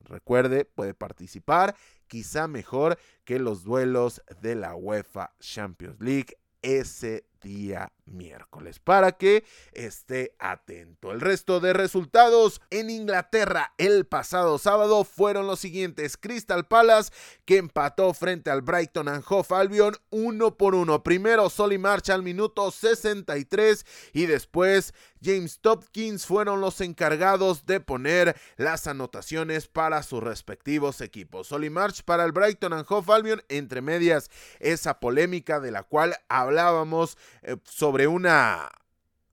[0.00, 1.74] recuerde, puede participar,
[2.06, 9.44] quizá mejor que los duelos de la UEFA Champions League ese día miércoles para que
[9.72, 11.12] esté atento.
[11.12, 16.16] El resto de resultados en Inglaterra el pasado sábado fueron los siguientes.
[16.16, 17.12] Crystal Palace
[17.44, 21.02] que empató frente al Brighton and Hove Albion uno por uno.
[21.02, 28.36] Primero Solly March al minuto 63 y después James Topkins fueron los encargados de poner
[28.56, 31.48] las anotaciones para sus respectivos equipos.
[31.48, 34.30] Solly March para el Brighton and Hove Albion entre medias
[34.60, 38.70] esa polémica de la cual hablábamos eh, sobre una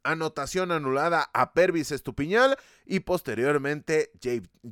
[0.04, 4.12] anotación anulada a Pervis Estupiñal y posteriormente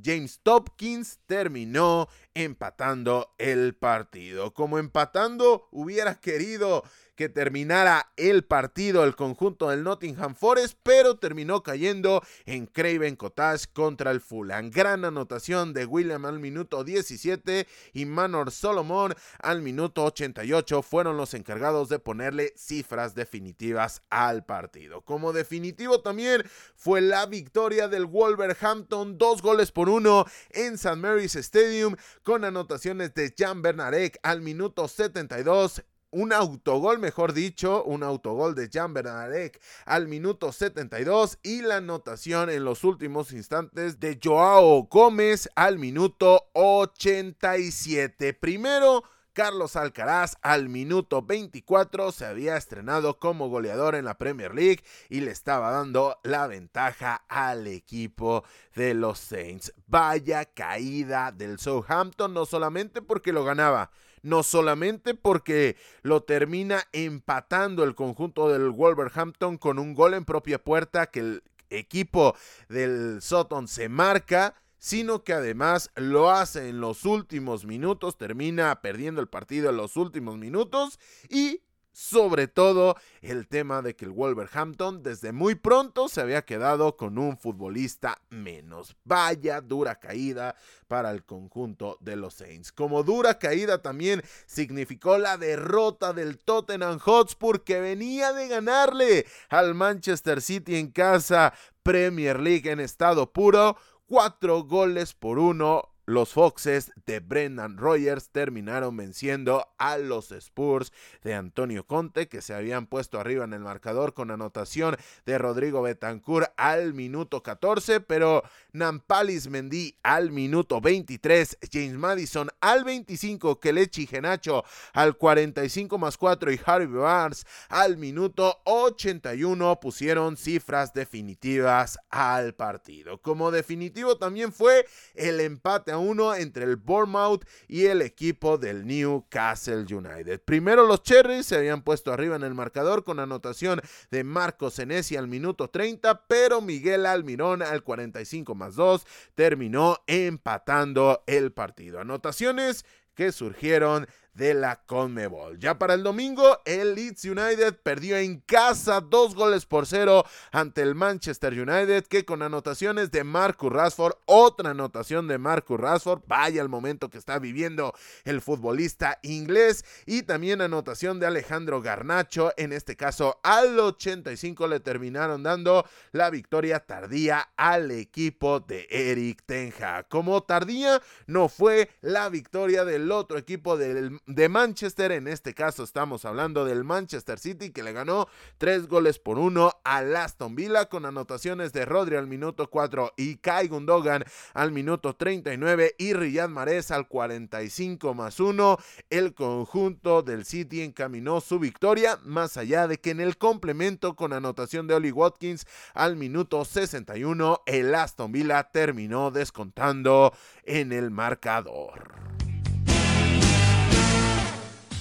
[0.03, 4.53] James Topkins terminó empatando el partido.
[4.53, 6.83] Como empatando hubiera querido
[7.19, 13.65] que terminara el partido el conjunto del Nottingham Forest, pero terminó cayendo en Craven Cottage
[13.73, 14.71] contra el Fulham.
[14.71, 21.33] Gran anotación de William al minuto 17 y Manor Solomon al minuto 88 fueron los
[21.33, 25.01] encargados de ponerle cifras definitivas al partido.
[25.01, 26.45] Como definitivo también
[26.77, 30.95] fue la victoria Wolverhampton, dos goles por uno en St.
[30.95, 38.03] Mary's Stadium con anotaciones de Jan Bernarek al minuto 72 un autogol, mejor dicho, un
[38.03, 44.19] autogol de Jan Bernadette al minuto 72 y la anotación en los últimos instantes de
[44.21, 48.33] Joao Gómez al minuto 87.
[48.33, 54.83] Primero, Carlos Alcaraz al minuto 24 se había estrenado como goleador en la Premier League
[55.09, 58.43] y le estaba dando la ventaja al equipo
[58.75, 59.73] de los Saints.
[59.87, 67.83] Vaya caída del Southampton, no solamente porque lo ganaba, no solamente porque lo termina empatando
[67.83, 72.35] el conjunto del Wolverhampton con un gol en propia puerta que el equipo
[72.67, 79.21] del Sutton se marca, sino que además lo hace en los últimos minutos, termina perdiendo
[79.21, 80.99] el partido en los últimos minutos
[81.29, 81.61] y
[81.91, 87.17] sobre todo el tema de que el Wolverhampton desde muy pronto se había quedado con
[87.17, 88.95] un futbolista menos.
[89.03, 90.55] Vaya dura caída
[90.87, 92.71] para el conjunto de los Saints.
[92.71, 99.75] Como dura caída también significó la derrota del Tottenham Hotspur que venía de ganarle al
[99.75, 101.53] Manchester City en casa
[101.83, 103.75] Premier League en estado puro
[104.09, 110.91] cuatro goles por uno los Foxes de Brendan Rogers terminaron venciendo a los Spurs
[111.21, 114.97] de Antonio Conte, que se habían puesto arriba en el marcador con anotación
[115.27, 118.41] de Rodrigo Betancourt al minuto 14, pero
[118.71, 126.51] Nampalis Mendy al minuto 23, James Madison al 25, Kelechi Genacho al 45 más 4
[126.51, 133.21] y Harvey Barnes al minuto 81 pusieron cifras definitivas al partido.
[133.21, 138.85] Como definitivo también fue el empate a uno entre el Bournemouth y el equipo del
[138.85, 140.41] Newcastle United.
[140.43, 143.81] Primero los Cherries se habían puesto arriba en el marcador con anotación
[144.11, 151.23] de Marcos Senesi al minuto 30, pero Miguel Almirón al 45 más 2 terminó empatando
[151.27, 151.99] el partido.
[151.99, 152.85] Anotaciones
[153.15, 154.07] que surgieron
[154.39, 155.59] de la Conmebol.
[155.59, 160.81] Ya para el domingo, el Leeds United perdió en casa dos goles por cero ante
[160.81, 166.61] el Manchester United, que con anotaciones de Marcus Rashford, otra anotación de Marcus Rashford, vaya
[166.61, 172.71] el momento que está viviendo el futbolista inglés, y también anotación de Alejandro Garnacho, en
[172.71, 180.03] este caso al 85 le terminaron dando la victoria tardía al equipo de Eric Tenja.
[180.03, 185.11] Como tardía no fue la victoria del otro equipo del de Manchester.
[185.11, 188.27] En este caso estamos hablando del Manchester City que le ganó
[188.57, 193.37] tres goles por uno al Aston Villa con anotaciones de Rodri al minuto 4 y
[193.37, 194.23] Kai Gundogan
[194.53, 198.77] al minuto 39 y Riyad Mahrez al 45 más 1.
[199.09, 204.31] El conjunto del City encaminó su victoria más allá de que en el complemento con
[204.31, 205.65] anotación de Oli Watkins
[205.95, 212.28] al minuto 61 el Aston Villa terminó descontando en el marcador.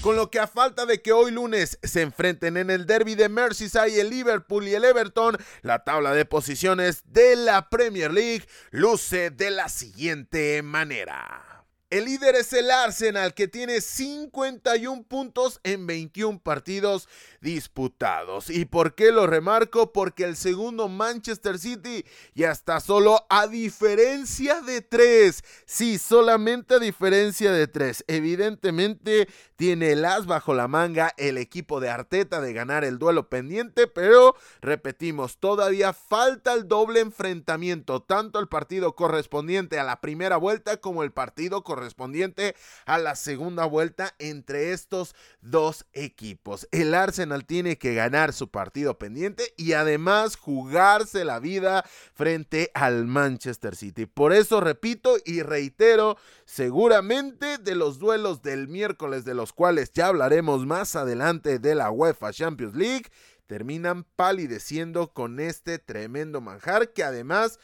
[0.00, 3.28] Con lo que a falta de que hoy lunes se enfrenten en el derby de
[3.28, 9.30] Merseyside el Liverpool y el Everton, la tabla de posiciones de la Premier League luce
[9.30, 11.47] de la siguiente manera.
[11.90, 17.08] El líder es el Arsenal que tiene 51 puntos en 21 partidos
[17.40, 18.50] disputados.
[18.50, 19.90] ¿Y por qué lo remarco?
[19.90, 25.42] Porque el segundo Manchester City ya está solo a diferencia de 3.
[25.64, 28.04] Sí, solamente a diferencia de 3.
[28.06, 29.26] Evidentemente
[29.56, 33.86] tiene el as bajo la manga el equipo de Arteta de ganar el duelo pendiente,
[33.86, 40.76] pero repetimos, todavía falta el doble enfrentamiento, tanto el partido correspondiente a la primera vuelta
[40.76, 42.56] como el partido correspondiente correspondiente
[42.86, 46.66] a la segunda vuelta entre estos dos equipos.
[46.72, 53.06] El Arsenal tiene que ganar su partido pendiente y además jugarse la vida frente al
[53.06, 54.06] Manchester City.
[54.06, 56.16] Por eso repito y reitero,
[56.46, 61.92] seguramente de los duelos del miércoles de los cuales ya hablaremos más adelante de la
[61.92, 63.06] UEFA Champions League,
[63.46, 67.60] terminan palideciendo con este tremendo manjar que además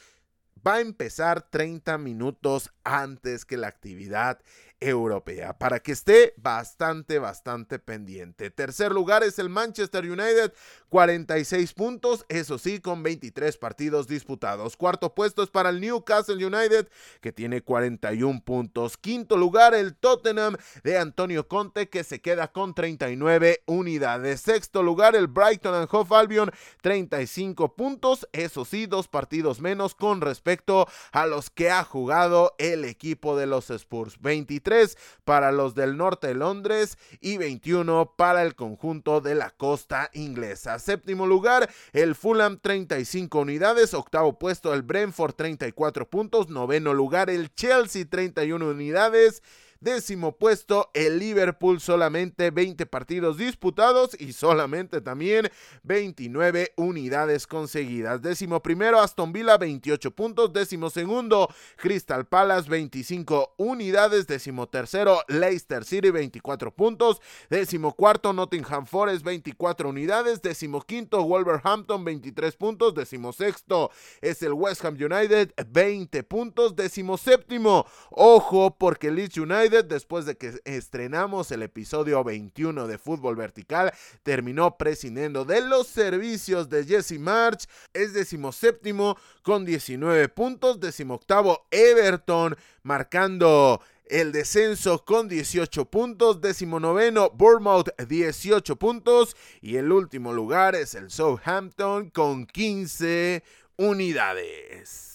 [0.67, 4.41] va a empezar 30 minutos antes que la actividad
[4.81, 8.51] europea para que esté bastante, bastante pendiente.
[8.51, 10.53] Tercer lugar es el Manchester United,
[10.95, 14.77] 46 puntos, eso sí, con 23 partidos disputados.
[14.77, 16.87] Cuarto puesto es para el Newcastle United,
[17.21, 18.97] que tiene 41 puntos.
[18.97, 24.43] Quinto lugar, el Tottenham de Antonio Conte, que se queda con 39 unidades.
[24.43, 30.21] Sexto lugar, el Brighton and Hove Albion, 35 puntos, eso sí, dos partidos menos con
[30.21, 34.21] respecto a los que ha jugado el equipo de los Spurs.
[34.21, 40.09] 23 para los del norte de Londres y 21 para el conjunto de la costa
[40.13, 40.79] inglesa.
[40.85, 47.55] Séptimo lugar, el Fulham 35 unidades, octavo puesto el Brentford 34 puntos, noveno lugar el
[47.55, 49.43] Chelsea 31 unidades
[49.85, 55.51] Décimo puesto el Liverpool, solamente 20 partidos disputados y solamente también
[55.83, 58.23] 29 unidades conseguidas.
[58.23, 60.55] Décimo primero Aston Villa, 28 puntos.
[60.55, 64.27] Décimo segundo Crystal Palace, 25 unidades.
[64.27, 67.21] Décimo tercero Leicester City, 24 puntos.
[67.51, 70.41] Décimo cuarto Nottingham Forest, 24 unidades.
[70.41, 72.95] Décimo quinto Wolverhampton, 23 puntos.
[72.95, 73.91] Décimo sexto
[74.23, 76.75] es el West Ham United, 20 puntos.
[76.75, 83.35] Décimo séptimo, ojo, porque Leeds United, después de que estrenamos el episodio 21 de Fútbol
[83.35, 87.67] Vertical, terminó prescindiendo de los servicios de Jesse March.
[87.93, 90.79] Es décimo séptimo con 19 puntos.
[90.79, 99.77] Décimo octavo Everton, marcando el descenso con 18 puntos, décimo noveno Bournemouth 18 puntos y
[99.77, 103.43] el último lugar es el Southampton con 15
[103.79, 105.14] unidades.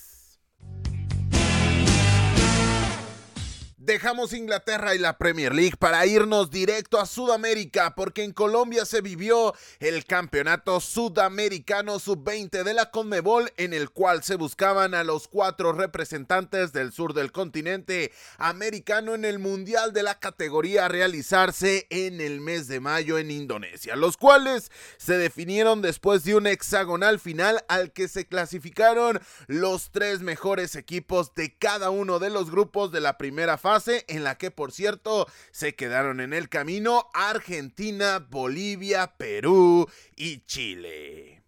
[3.81, 8.99] Dejamos Inglaterra y la Premier League para irnos directo a Sudamérica porque en Colombia se
[8.99, 15.29] vivió el campeonato sudamericano sub-20 de la Conmebol en el cual se buscaban a los
[15.29, 21.87] cuatro representantes del sur del continente americano en el Mundial de la categoría a realizarse
[21.89, 27.17] en el mes de mayo en Indonesia, los cuales se definieron después de un hexagonal
[27.17, 32.91] final al que se clasificaron los tres mejores equipos de cada uno de los grupos
[32.91, 33.68] de la primera fase
[34.07, 41.38] en la que por cierto se quedaron en el camino Argentina, Bolivia, Perú y Chile.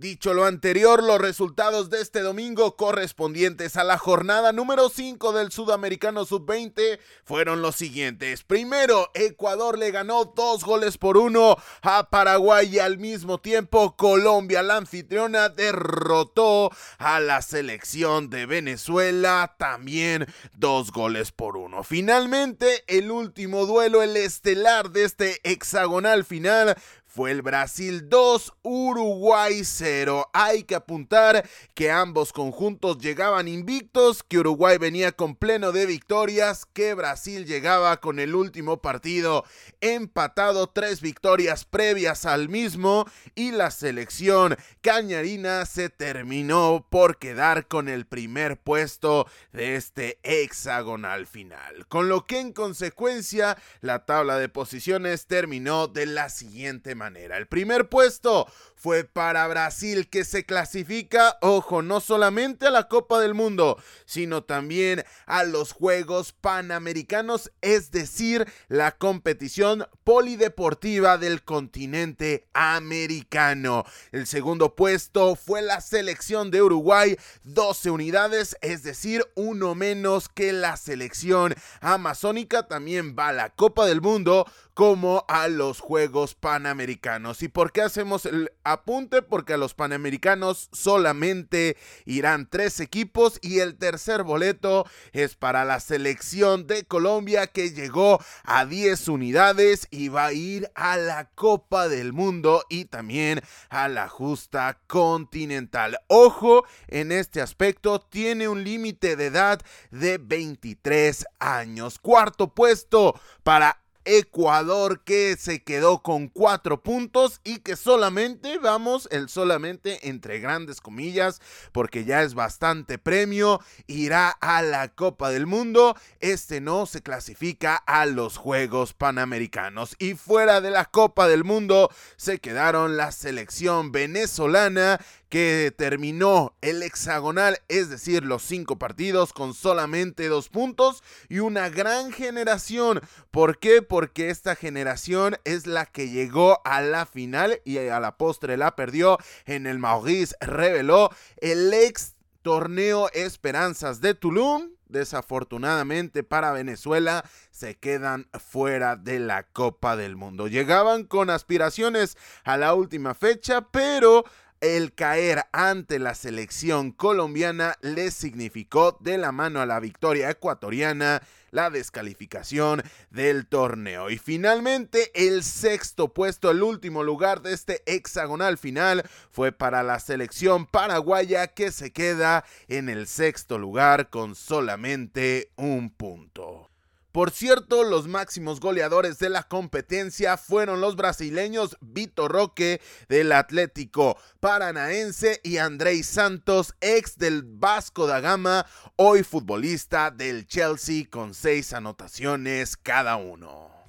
[0.00, 5.52] Dicho lo anterior, los resultados de este domingo correspondientes a la jornada número 5 del
[5.52, 8.42] Sudamericano Sub-20 fueron los siguientes.
[8.42, 14.62] Primero, Ecuador le ganó dos goles por uno a Paraguay y al mismo tiempo Colombia,
[14.62, 20.26] la anfitriona, derrotó a la selección de Venezuela también
[20.56, 21.84] dos goles por uno.
[21.84, 26.74] Finalmente, el último duelo, el estelar de este hexagonal final
[27.10, 30.30] fue el Brasil 2, Uruguay 0.
[30.32, 31.44] Hay que apuntar
[31.74, 37.96] que ambos conjuntos llegaban invictos, que Uruguay venía con pleno de victorias, que Brasil llegaba
[37.96, 39.44] con el último partido
[39.80, 47.88] empatado, tres victorias previas al mismo y la selección cañarina se terminó por quedar con
[47.88, 51.88] el primer puesto de este hexagonal final.
[51.88, 57.36] Con lo que en consecuencia la tabla de posiciones terminó de la siguiente manera manera.
[57.36, 58.46] El primer puesto
[58.80, 63.76] fue para Brasil que se clasifica, ojo, no solamente a la Copa del Mundo,
[64.06, 73.84] sino también a los Juegos Panamericanos, es decir, la competición polideportiva del continente americano.
[74.12, 80.54] El segundo puesto fue la selección de Uruguay, 12 unidades, es decir, uno menos que
[80.54, 82.66] la selección amazónica.
[82.66, 87.42] También va a la Copa del Mundo como a los Juegos Panamericanos.
[87.42, 89.22] ¿Y por qué hacemos el apunte?
[89.22, 95.80] Porque a los Panamericanos solamente irán tres equipos y el tercer boleto es para la
[95.80, 101.88] selección de Colombia que llegó a 10 unidades y va a ir a la Copa
[101.88, 105.98] del Mundo y también a la justa continental.
[106.08, 109.60] Ojo, en este aspecto tiene un límite de edad
[109.90, 111.98] de 23 años.
[111.98, 119.28] Cuarto puesto para Ecuador que se quedó con cuatro puntos y que solamente, vamos, el
[119.28, 121.40] solamente entre grandes comillas,
[121.72, 125.96] porque ya es bastante premio, irá a la Copa del Mundo.
[126.20, 129.96] Este no se clasifica a los Juegos Panamericanos.
[129.98, 136.82] Y fuera de la Copa del Mundo se quedaron la selección venezolana que terminó el
[136.82, 143.00] hexagonal, es decir, los cinco partidos con solamente dos puntos y una gran generación.
[143.30, 143.80] ¿Por qué?
[143.80, 148.74] Porque esta generación es la que llegó a la final y a la postre la
[148.74, 157.76] perdió en el Maurice reveló el ex torneo Esperanzas de Tulum desafortunadamente para Venezuela, se
[157.76, 160.48] quedan fuera de la Copa del Mundo.
[160.48, 164.24] Llegaban con aspiraciones a la última fecha, pero
[164.60, 171.22] el caer ante la selección colombiana les significó de la mano a la victoria ecuatoriana
[171.50, 174.10] la descalificación del torneo.
[174.10, 179.98] Y finalmente el sexto puesto, el último lugar de este hexagonal final fue para la
[179.98, 186.69] selección paraguaya que se queda en el sexto lugar con solamente un punto.
[187.12, 194.16] Por cierto, los máximos goleadores de la competencia fueron los brasileños Vitor Roque del Atlético
[194.38, 201.72] Paranaense y Andrei Santos, ex del Vasco da Gama, hoy futbolista del Chelsea con seis
[201.72, 203.79] anotaciones cada uno.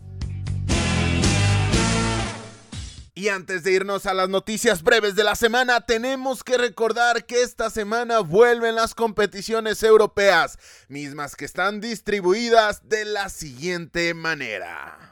[3.21, 7.43] Y antes de irnos a las noticias breves de la semana, tenemos que recordar que
[7.43, 10.57] esta semana vuelven las competiciones europeas,
[10.87, 15.10] mismas que están distribuidas de la siguiente manera.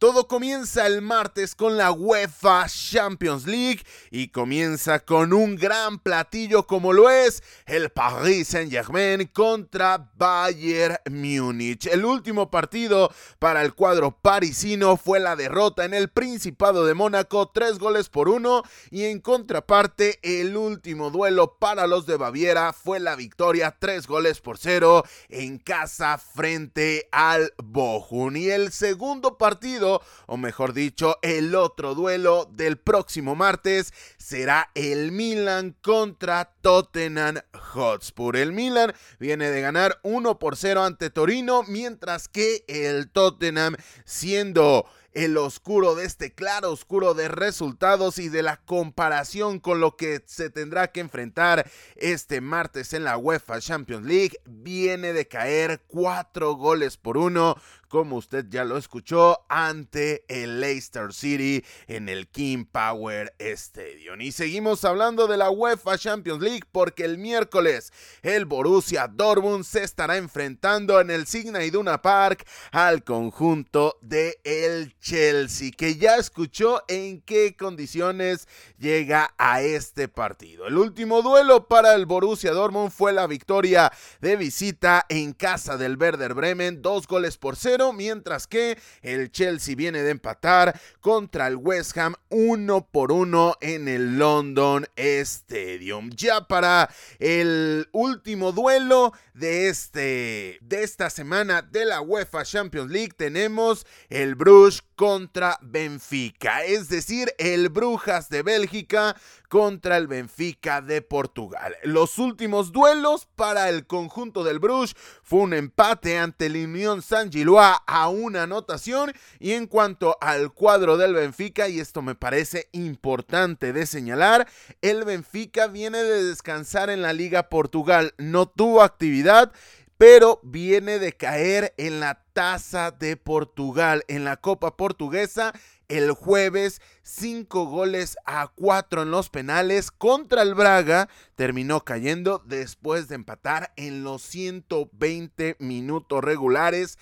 [0.00, 6.66] Todo comienza el martes con la UEFA Champions League y comienza con un gran platillo
[6.66, 11.84] como lo es el Paris Saint-Germain contra Bayern Múnich.
[11.84, 17.50] El último partido para el cuadro parisino fue la derrota en el Principado de Mónaco,
[17.52, 23.00] tres goles por uno y en contraparte el último duelo para los de Baviera fue
[23.00, 28.34] la victoria, tres goles por cero en casa frente al Bochum.
[28.38, 29.89] Y el segundo partido
[30.26, 38.36] o mejor dicho, el otro duelo del próximo martes será el Milan contra Tottenham Hotspur.
[38.36, 44.86] El Milan viene de ganar 1 por 0 ante Torino, mientras que el Tottenham siendo
[45.12, 50.22] el oscuro de este claro oscuro de resultados y de la comparación con lo que
[50.26, 56.54] se tendrá que enfrentar este martes en la UEFA Champions League, viene de caer cuatro
[56.54, 57.56] goles por uno
[57.90, 64.20] como usted ya lo escuchó, ante el Leicester City en el King Power Stadium.
[64.20, 69.82] Y seguimos hablando de la UEFA Champions League porque el miércoles el Borussia Dortmund se
[69.82, 76.84] estará enfrentando en el Signa Iduna Park al conjunto de el Chelsea, que ya escuchó
[76.86, 78.46] en qué condiciones
[78.78, 80.68] llega a este partido.
[80.68, 85.96] El último duelo para el Borussia Dortmund fue la victoria de visita en casa del
[85.96, 91.56] Werder Bremen, dos goles por cero mientras que el Chelsea viene de empatar contra el
[91.56, 96.10] West Ham uno por uno en el London Stadium.
[96.10, 103.14] Ya para el último duelo de, este, de esta semana de la UEFA Champions League
[103.16, 109.16] tenemos el Bruges contra Benfica, es decir, el Brujas de Bélgica
[109.48, 111.74] contra el Benfica de Portugal.
[111.82, 117.32] Los últimos duelos para el conjunto del Bruges fue un empate ante el Unión San
[117.32, 122.68] Gilois a una anotación y en cuanto al cuadro del Benfica, y esto me parece
[122.72, 124.48] importante de señalar,
[124.80, 129.52] el Benfica viene de descansar en la Liga Portugal, no tuvo actividad
[130.00, 135.52] pero viene de caer en la Taza de Portugal, en la Copa Portuguesa.
[135.88, 141.10] El jueves, cinco goles a cuatro en los penales contra el Braga.
[141.36, 146.96] Terminó cayendo después de empatar en los 120 minutos regulares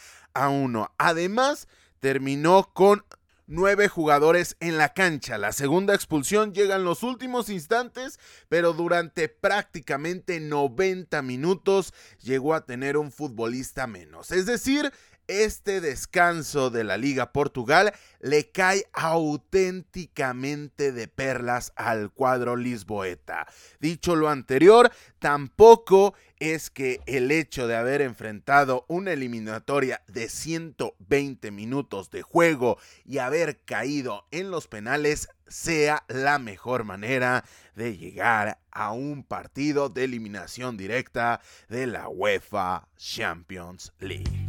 [0.45, 0.93] a uno.
[0.99, 1.69] Además,
[2.01, 3.05] terminó con
[3.49, 5.39] nueve jugadores en la cancha.
[5.39, 12.67] La segunda expulsión llega en los últimos instantes, pero durante prácticamente 90 minutos llegó a
[12.67, 14.31] tener un futbolista menos.
[14.31, 14.93] Es decir,
[15.29, 23.47] este descanso de la Liga Portugal le cae auténticamente de perlas al cuadro lisboeta.
[23.79, 31.51] Dicho lo anterior, tampoco es que el hecho de haber enfrentado una eliminatoria de 120
[31.51, 38.59] minutos de juego y haber caído en los penales sea la mejor manera de llegar
[38.71, 44.48] a un partido de eliminación directa de la UEFA Champions League.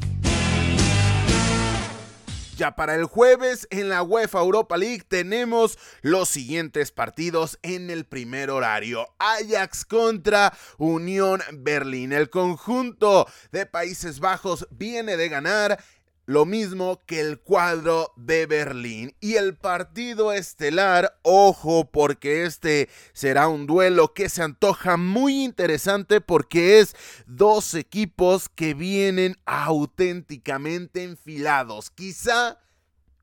[2.60, 8.04] Ya para el jueves en la UEFA Europa League tenemos los siguientes partidos en el
[8.04, 9.08] primer horario.
[9.18, 12.12] Ajax contra Unión Berlín.
[12.12, 15.82] El conjunto de Países Bajos viene de ganar
[16.30, 19.16] lo mismo que el cuadro de Berlín.
[19.20, 26.22] Y el partido estelar, ojo, porque este será un duelo que se antoja muy interesante
[26.22, 31.90] porque es dos equipos que vienen auténticamente enfilados.
[31.90, 32.60] Quizá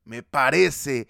[0.04, 1.06] me parece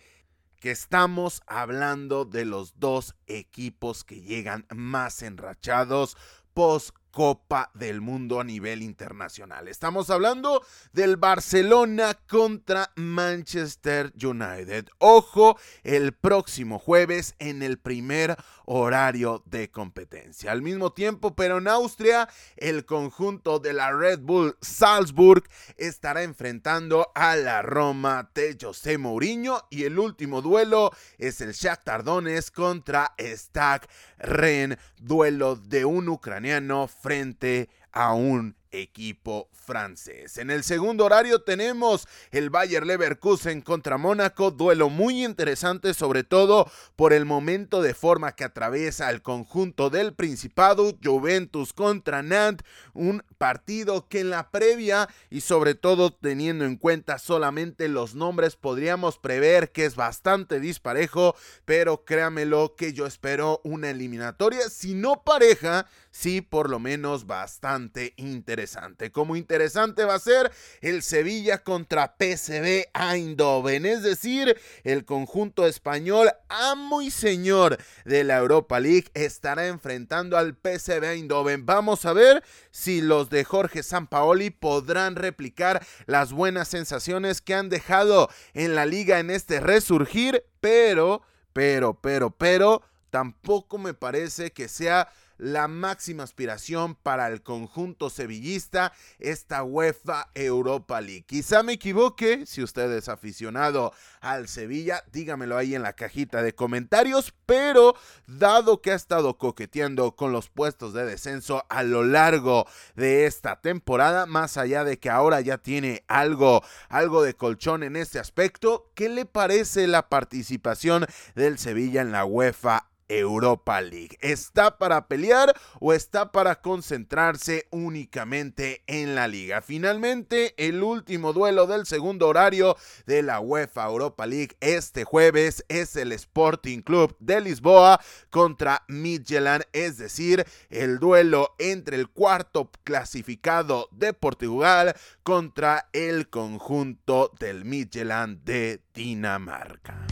[0.61, 6.19] que estamos hablando de los dos equipos que llegan más enrachados
[6.53, 9.69] post Copa del Mundo a nivel internacional.
[9.69, 10.63] Estamos hablando
[10.93, 14.89] del Barcelona contra Manchester United.
[14.99, 18.37] Ojo, el próximo jueves en el primer
[18.67, 20.53] horario de competencia.
[20.53, 25.45] Al mismo tiempo, pero en Austria, el conjunto de la Red Bull Salzburg
[25.79, 32.05] estará enfrentando a la Roma de José Mourinho y el último duelo es el Shakhtar
[32.05, 33.89] Donetsk contra Stag
[34.19, 40.39] Ren, duelo de un ucraniano frente a un equipo francés.
[40.39, 46.69] En el segundo horario tenemos el Bayer Leverkusen contra Mónaco, duelo muy interesante sobre todo
[46.97, 53.23] por el momento de forma que atraviesa el conjunto del Principado, Juventus contra Nantes, un
[53.39, 59.19] partido que en la previa y sobre todo teniendo en cuenta solamente los nombres podríamos
[59.19, 65.87] prever que es bastante disparejo, pero créamelo que yo espero una eliminatoria, si no pareja,
[66.11, 69.13] sí por lo menos bastante interesante.
[69.13, 76.31] Como interesante va a ser el Sevilla contra PSV Eindhoven, es decir, el conjunto español
[76.49, 81.67] amo y señor de la Europa League estará enfrentando al PSV Eindhoven.
[81.67, 87.69] Vamos a ver si los de Jorge Sampaoli podrán replicar las buenas sensaciones que han
[87.69, 91.23] dejado en la liga en este resurgir, pero,
[91.53, 95.09] pero, pero, pero, tampoco me parece que sea
[95.39, 101.25] la máxima aspiración para el conjunto sevillista, esta UEFA Europa League.
[101.27, 106.55] Quizá me equivoque, si usted es aficionado al Sevilla, dígamelo ahí en la cajita de
[106.55, 107.95] comentarios, pero
[108.27, 113.61] dado que ha estado coqueteando con los puestos de descenso a lo largo de esta
[113.61, 118.91] temporada, más allá de que ahora ya tiene algo, algo de colchón en este aspecto,
[118.95, 124.19] ¿qué le parece la participación del Sevilla en la UEFA Europa League.
[124.21, 129.63] ¿Está para pelear o está para concentrarse únicamente en la liga?
[129.63, 132.77] Finalmente, el último duelo del segundo horario
[133.07, 138.01] de la UEFA Europa League este jueves es el Sporting Club de Lisboa
[138.31, 147.33] contra Midtjylland, es decir, el duelo entre el cuarto clasificado de Portugal contra el conjunto
[147.39, 150.06] del Midtjylland de Dinamarca.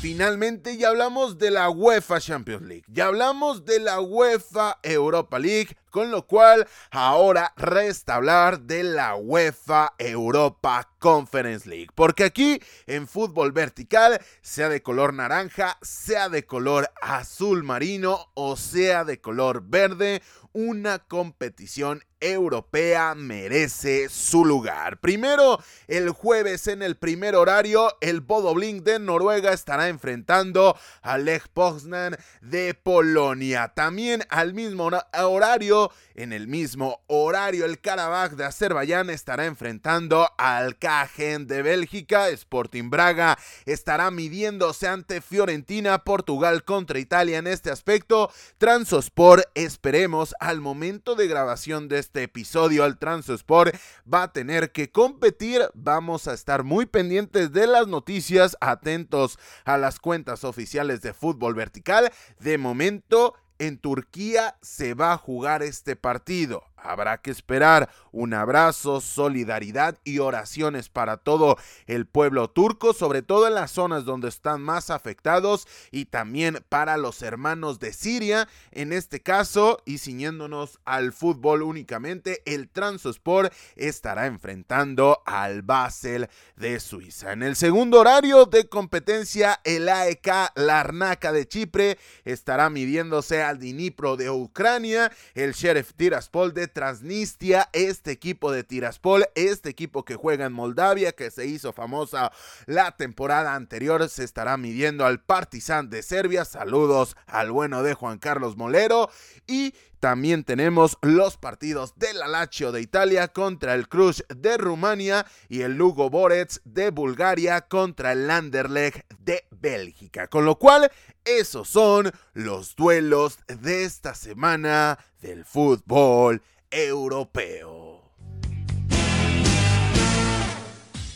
[0.00, 5.76] Finalmente ya hablamos de la UEFA Champions League, ya hablamos de la UEFA Europa League,
[5.90, 13.08] con lo cual ahora resta hablar de la UEFA Europa Conference League, porque aquí en
[13.08, 19.64] fútbol vertical, sea de color naranja, sea de color azul marino o sea de color
[19.66, 20.22] verde,
[20.52, 25.00] una competición europea merece su lugar.
[25.00, 31.18] Primero, el jueves en el primer horario, el Bodo Blink de Noruega estará enfrentando a
[31.18, 33.72] Lech Poznan de Polonia.
[33.74, 40.78] También al mismo horario, en el mismo horario, el Karabakh de Azerbaiyán estará enfrentando al
[40.78, 42.28] Cajen de Bélgica.
[42.28, 48.30] Sporting Braga estará midiéndose ante Fiorentina, Portugal contra Italia en este aspecto.
[48.58, 53.74] Transosport, esperemos al momento de grabación de este episodio, al Transosport
[54.12, 55.62] va a tener que competir.
[55.74, 61.54] Vamos a estar muy pendientes de las noticias, atentos a las cuentas oficiales de fútbol
[61.54, 62.10] vertical.
[62.40, 66.64] De momento, en Turquía se va a jugar este partido.
[66.82, 71.56] Habrá que esperar un abrazo, solidaridad y oraciones para todo
[71.86, 76.96] el pueblo turco, sobre todo en las zonas donde están más afectados y también para
[76.96, 78.48] los hermanos de Siria.
[78.70, 86.80] En este caso, y ciñéndonos al fútbol únicamente, el Transosport estará enfrentando al Basel de
[86.80, 87.32] Suiza.
[87.32, 94.16] En el segundo horario de competencia, el AEK Larnaca de Chipre estará midiéndose al Dnipro
[94.16, 100.46] de Ucrania, el Sheriff Tiraspol de Transnistria, este equipo de Tiraspol, este equipo que juega
[100.46, 102.32] en Moldavia, que se hizo famosa
[102.66, 106.44] la temporada anterior, se estará midiendo al Partizan de Serbia.
[106.44, 109.10] Saludos al bueno de Juan Carlos Molero.
[109.46, 115.62] Y también tenemos los partidos del Lazio de Italia contra el Cruz de Rumania y
[115.62, 120.28] el Lugo Borets de Bulgaria contra el Landerlecht de Bélgica.
[120.28, 120.90] Con lo cual,
[121.24, 128.02] esos son los duelos de esta semana del fútbol europeo.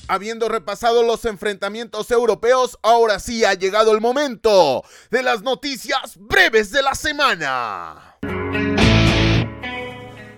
[0.08, 6.70] Habiendo repasado los enfrentamientos europeos, ahora sí ha llegado el momento de las noticias breves
[6.70, 8.18] de la semana.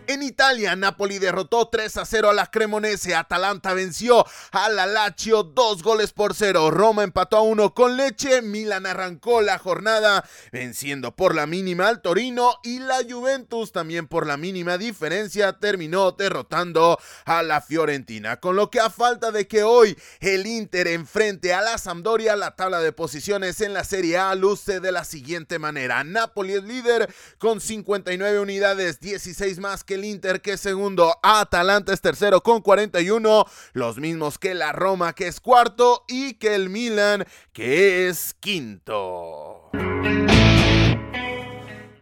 [0.07, 3.15] En Italia, Napoli derrotó 3 a 0 a la Cremonese.
[3.15, 6.71] Atalanta venció a la Lazio 2 goles por 0.
[6.71, 8.43] Roma empató a 1 con Leche.
[8.43, 12.59] Milan arrancó la jornada venciendo por la mínima al Torino.
[12.63, 18.41] Y la Juventus también por la mínima diferencia terminó derrotando a la Fiorentina.
[18.41, 22.57] Con lo que a falta de que hoy el Inter enfrente a la Sampdoria, la
[22.57, 26.05] tabla de posiciones en la Serie A luce de la siguiente manera.
[26.05, 31.93] Napoli es líder con 59 unidades, 16 más que el Inter que es segundo, Atalanta
[31.93, 36.69] es tercero con 41, los mismos que la Roma que es cuarto y que el
[36.69, 39.71] Milan que es quinto.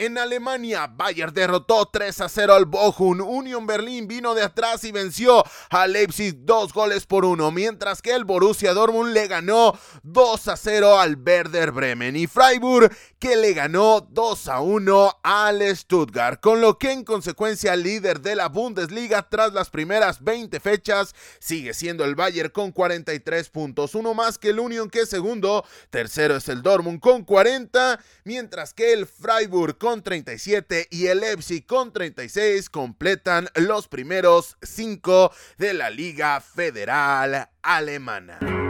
[0.03, 3.21] En Alemania, Bayern derrotó 3 a 0 al Bochum.
[3.21, 8.13] Union Berlin vino de atrás y venció a Leipzig dos goles por uno, mientras que
[8.13, 12.17] el Borussia Dortmund le ganó 2 a 0 al Werder Bremen.
[12.17, 12.91] Y Freiburg
[13.21, 18.35] que le ganó 2 a 1 al Stuttgart, con lo que en consecuencia líder de
[18.35, 24.15] la Bundesliga tras las primeras 20 fechas sigue siendo el Bayern con 43 puntos, uno
[24.15, 28.93] más que el Union que es segundo, tercero es el Dortmund con 40, mientras que
[28.93, 35.91] el Freiburg con 37 y el Leipzig con 36 completan los primeros 5 de la
[35.91, 38.62] Liga Federal Alemana.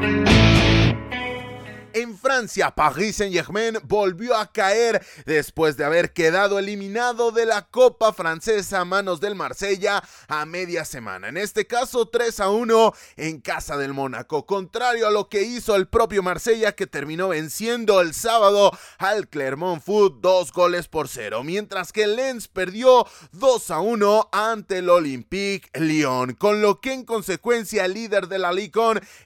[1.95, 8.15] En Francia, Paris Saint-Germain volvió a caer después de haber quedado eliminado de la Copa
[8.15, 11.29] Francesa a manos del Marsella a media semana.
[11.29, 15.77] En este caso, 3 a 1 en casa del Mónaco, contrario a lo que hizo
[15.77, 21.45] el propio Marsella que terminó venciendo el sábado al Clermont Foot dos goles por cero,
[21.45, 27.05] mientras que Lens perdió 2 a 1 ante el Olympique Lyon, con lo que en
[27.05, 28.73] consecuencia el líder de la Ligue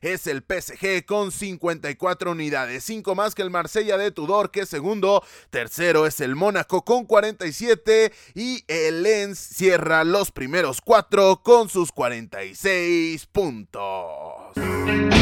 [0.00, 4.61] es el PSG con 54 unidades de 5 más que el Marsella de Tudor, que
[4.61, 5.22] es segundo.
[5.50, 11.92] Tercero es el Mónaco con 47 y el Lens cierra los primeros cuatro con sus
[11.92, 15.15] 46 puntos.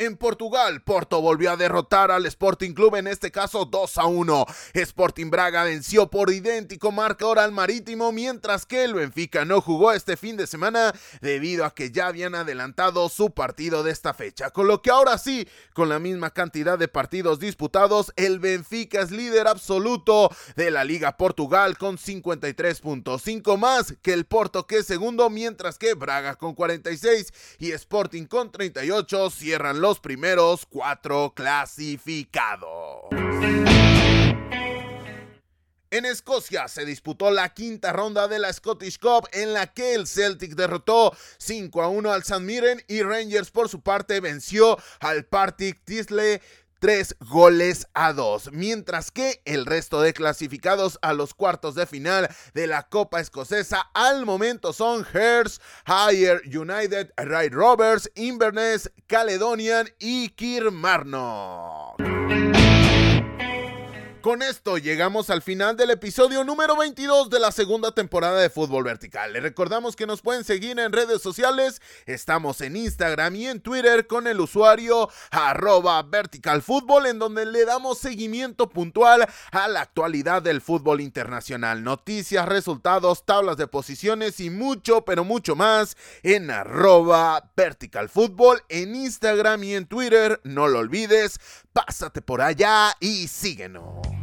[0.00, 4.46] En Portugal, Porto volvió a derrotar al Sporting Club, en este caso 2 a 1.
[4.74, 10.16] Sporting Braga venció por idéntico marcador al Marítimo, mientras que el Benfica no jugó este
[10.16, 14.50] fin de semana debido a que ya habían adelantado su partido de esta fecha.
[14.50, 19.10] Con lo que ahora sí, con la misma cantidad de partidos disputados, el Benfica es
[19.10, 25.28] líder absoluto de la Liga Portugal con 53.5 más que el Porto que es segundo,
[25.28, 33.06] mientras que Braga con 46 y Sporting con 38 cierran los los primeros cuatro clasificados.
[35.90, 40.06] En Escocia se disputó la quinta ronda de la Scottish Cup en la que el
[40.06, 42.40] Celtic derrotó 5 a 1 al St.
[42.40, 46.42] Mirren y Rangers por su parte venció al Partick Thistle
[46.78, 52.28] tres goles a dos, mientras que el resto de clasificados a los cuartos de final
[52.54, 60.30] de la Copa Escocesa al momento son Hearts, Higher United, Ray Roberts, Inverness, Caledonian y
[60.30, 62.17] Kilmarnock.
[64.20, 68.82] Con esto llegamos al final del episodio número 22 de la segunda temporada de Fútbol
[68.82, 69.32] Vertical.
[69.32, 71.80] Les recordamos que nos pueden seguir en redes sociales.
[72.04, 75.08] Estamos en Instagram y en Twitter con el usuario
[76.10, 81.84] verticalfútbol en donde le damos seguimiento puntual a la actualidad del fútbol internacional.
[81.84, 89.62] Noticias, resultados, tablas de posiciones y mucho, pero mucho más en arroba verticalfútbol en Instagram
[89.62, 90.40] y en Twitter.
[90.42, 91.38] No lo olvides,
[91.86, 94.17] pásate por allá y síguenos.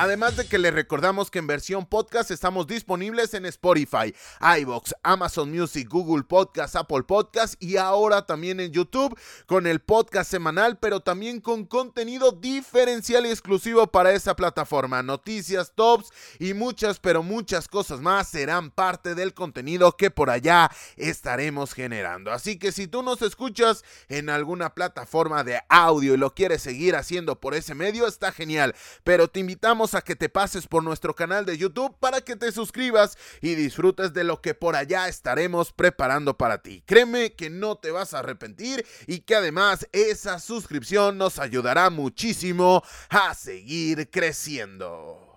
[0.00, 4.14] Además de que les recordamos que en versión podcast estamos disponibles en Spotify,
[4.60, 10.30] iBox, Amazon Music, Google Podcast, Apple Podcast y ahora también en YouTube con el podcast
[10.30, 15.02] semanal, pero también con contenido diferencial y exclusivo para esa plataforma.
[15.02, 20.70] Noticias, tops y muchas, pero muchas cosas más serán parte del contenido que por allá
[20.96, 22.32] estaremos generando.
[22.32, 26.96] Así que si tú nos escuchas en alguna plataforma de audio y lo quieres seguir
[26.96, 28.74] haciendo por ese medio, está genial.
[29.04, 29.40] Pero te
[29.94, 34.12] a que te pases por nuestro canal de YouTube para que te suscribas y disfrutes
[34.12, 36.82] de lo que por allá estaremos preparando para ti.
[36.86, 42.82] Créeme que no te vas a arrepentir y que además esa suscripción nos ayudará muchísimo
[43.08, 45.30] a seguir creciendo.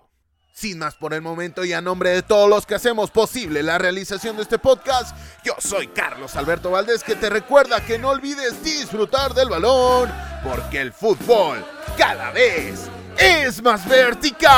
[0.53, 3.79] Sin más por el momento y a nombre de todos los que hacemos posible la
[3.79, 8.63] realización de este podcast, yo soy Carlos Alberto Valdés que te recuerda que no olvides
[8.63, 10.11] disfrutar del balón
[10.43, 11.65] porque el fútbol
[11.97, 12.87] cada vez
[13.17, 14.53] es más vertical.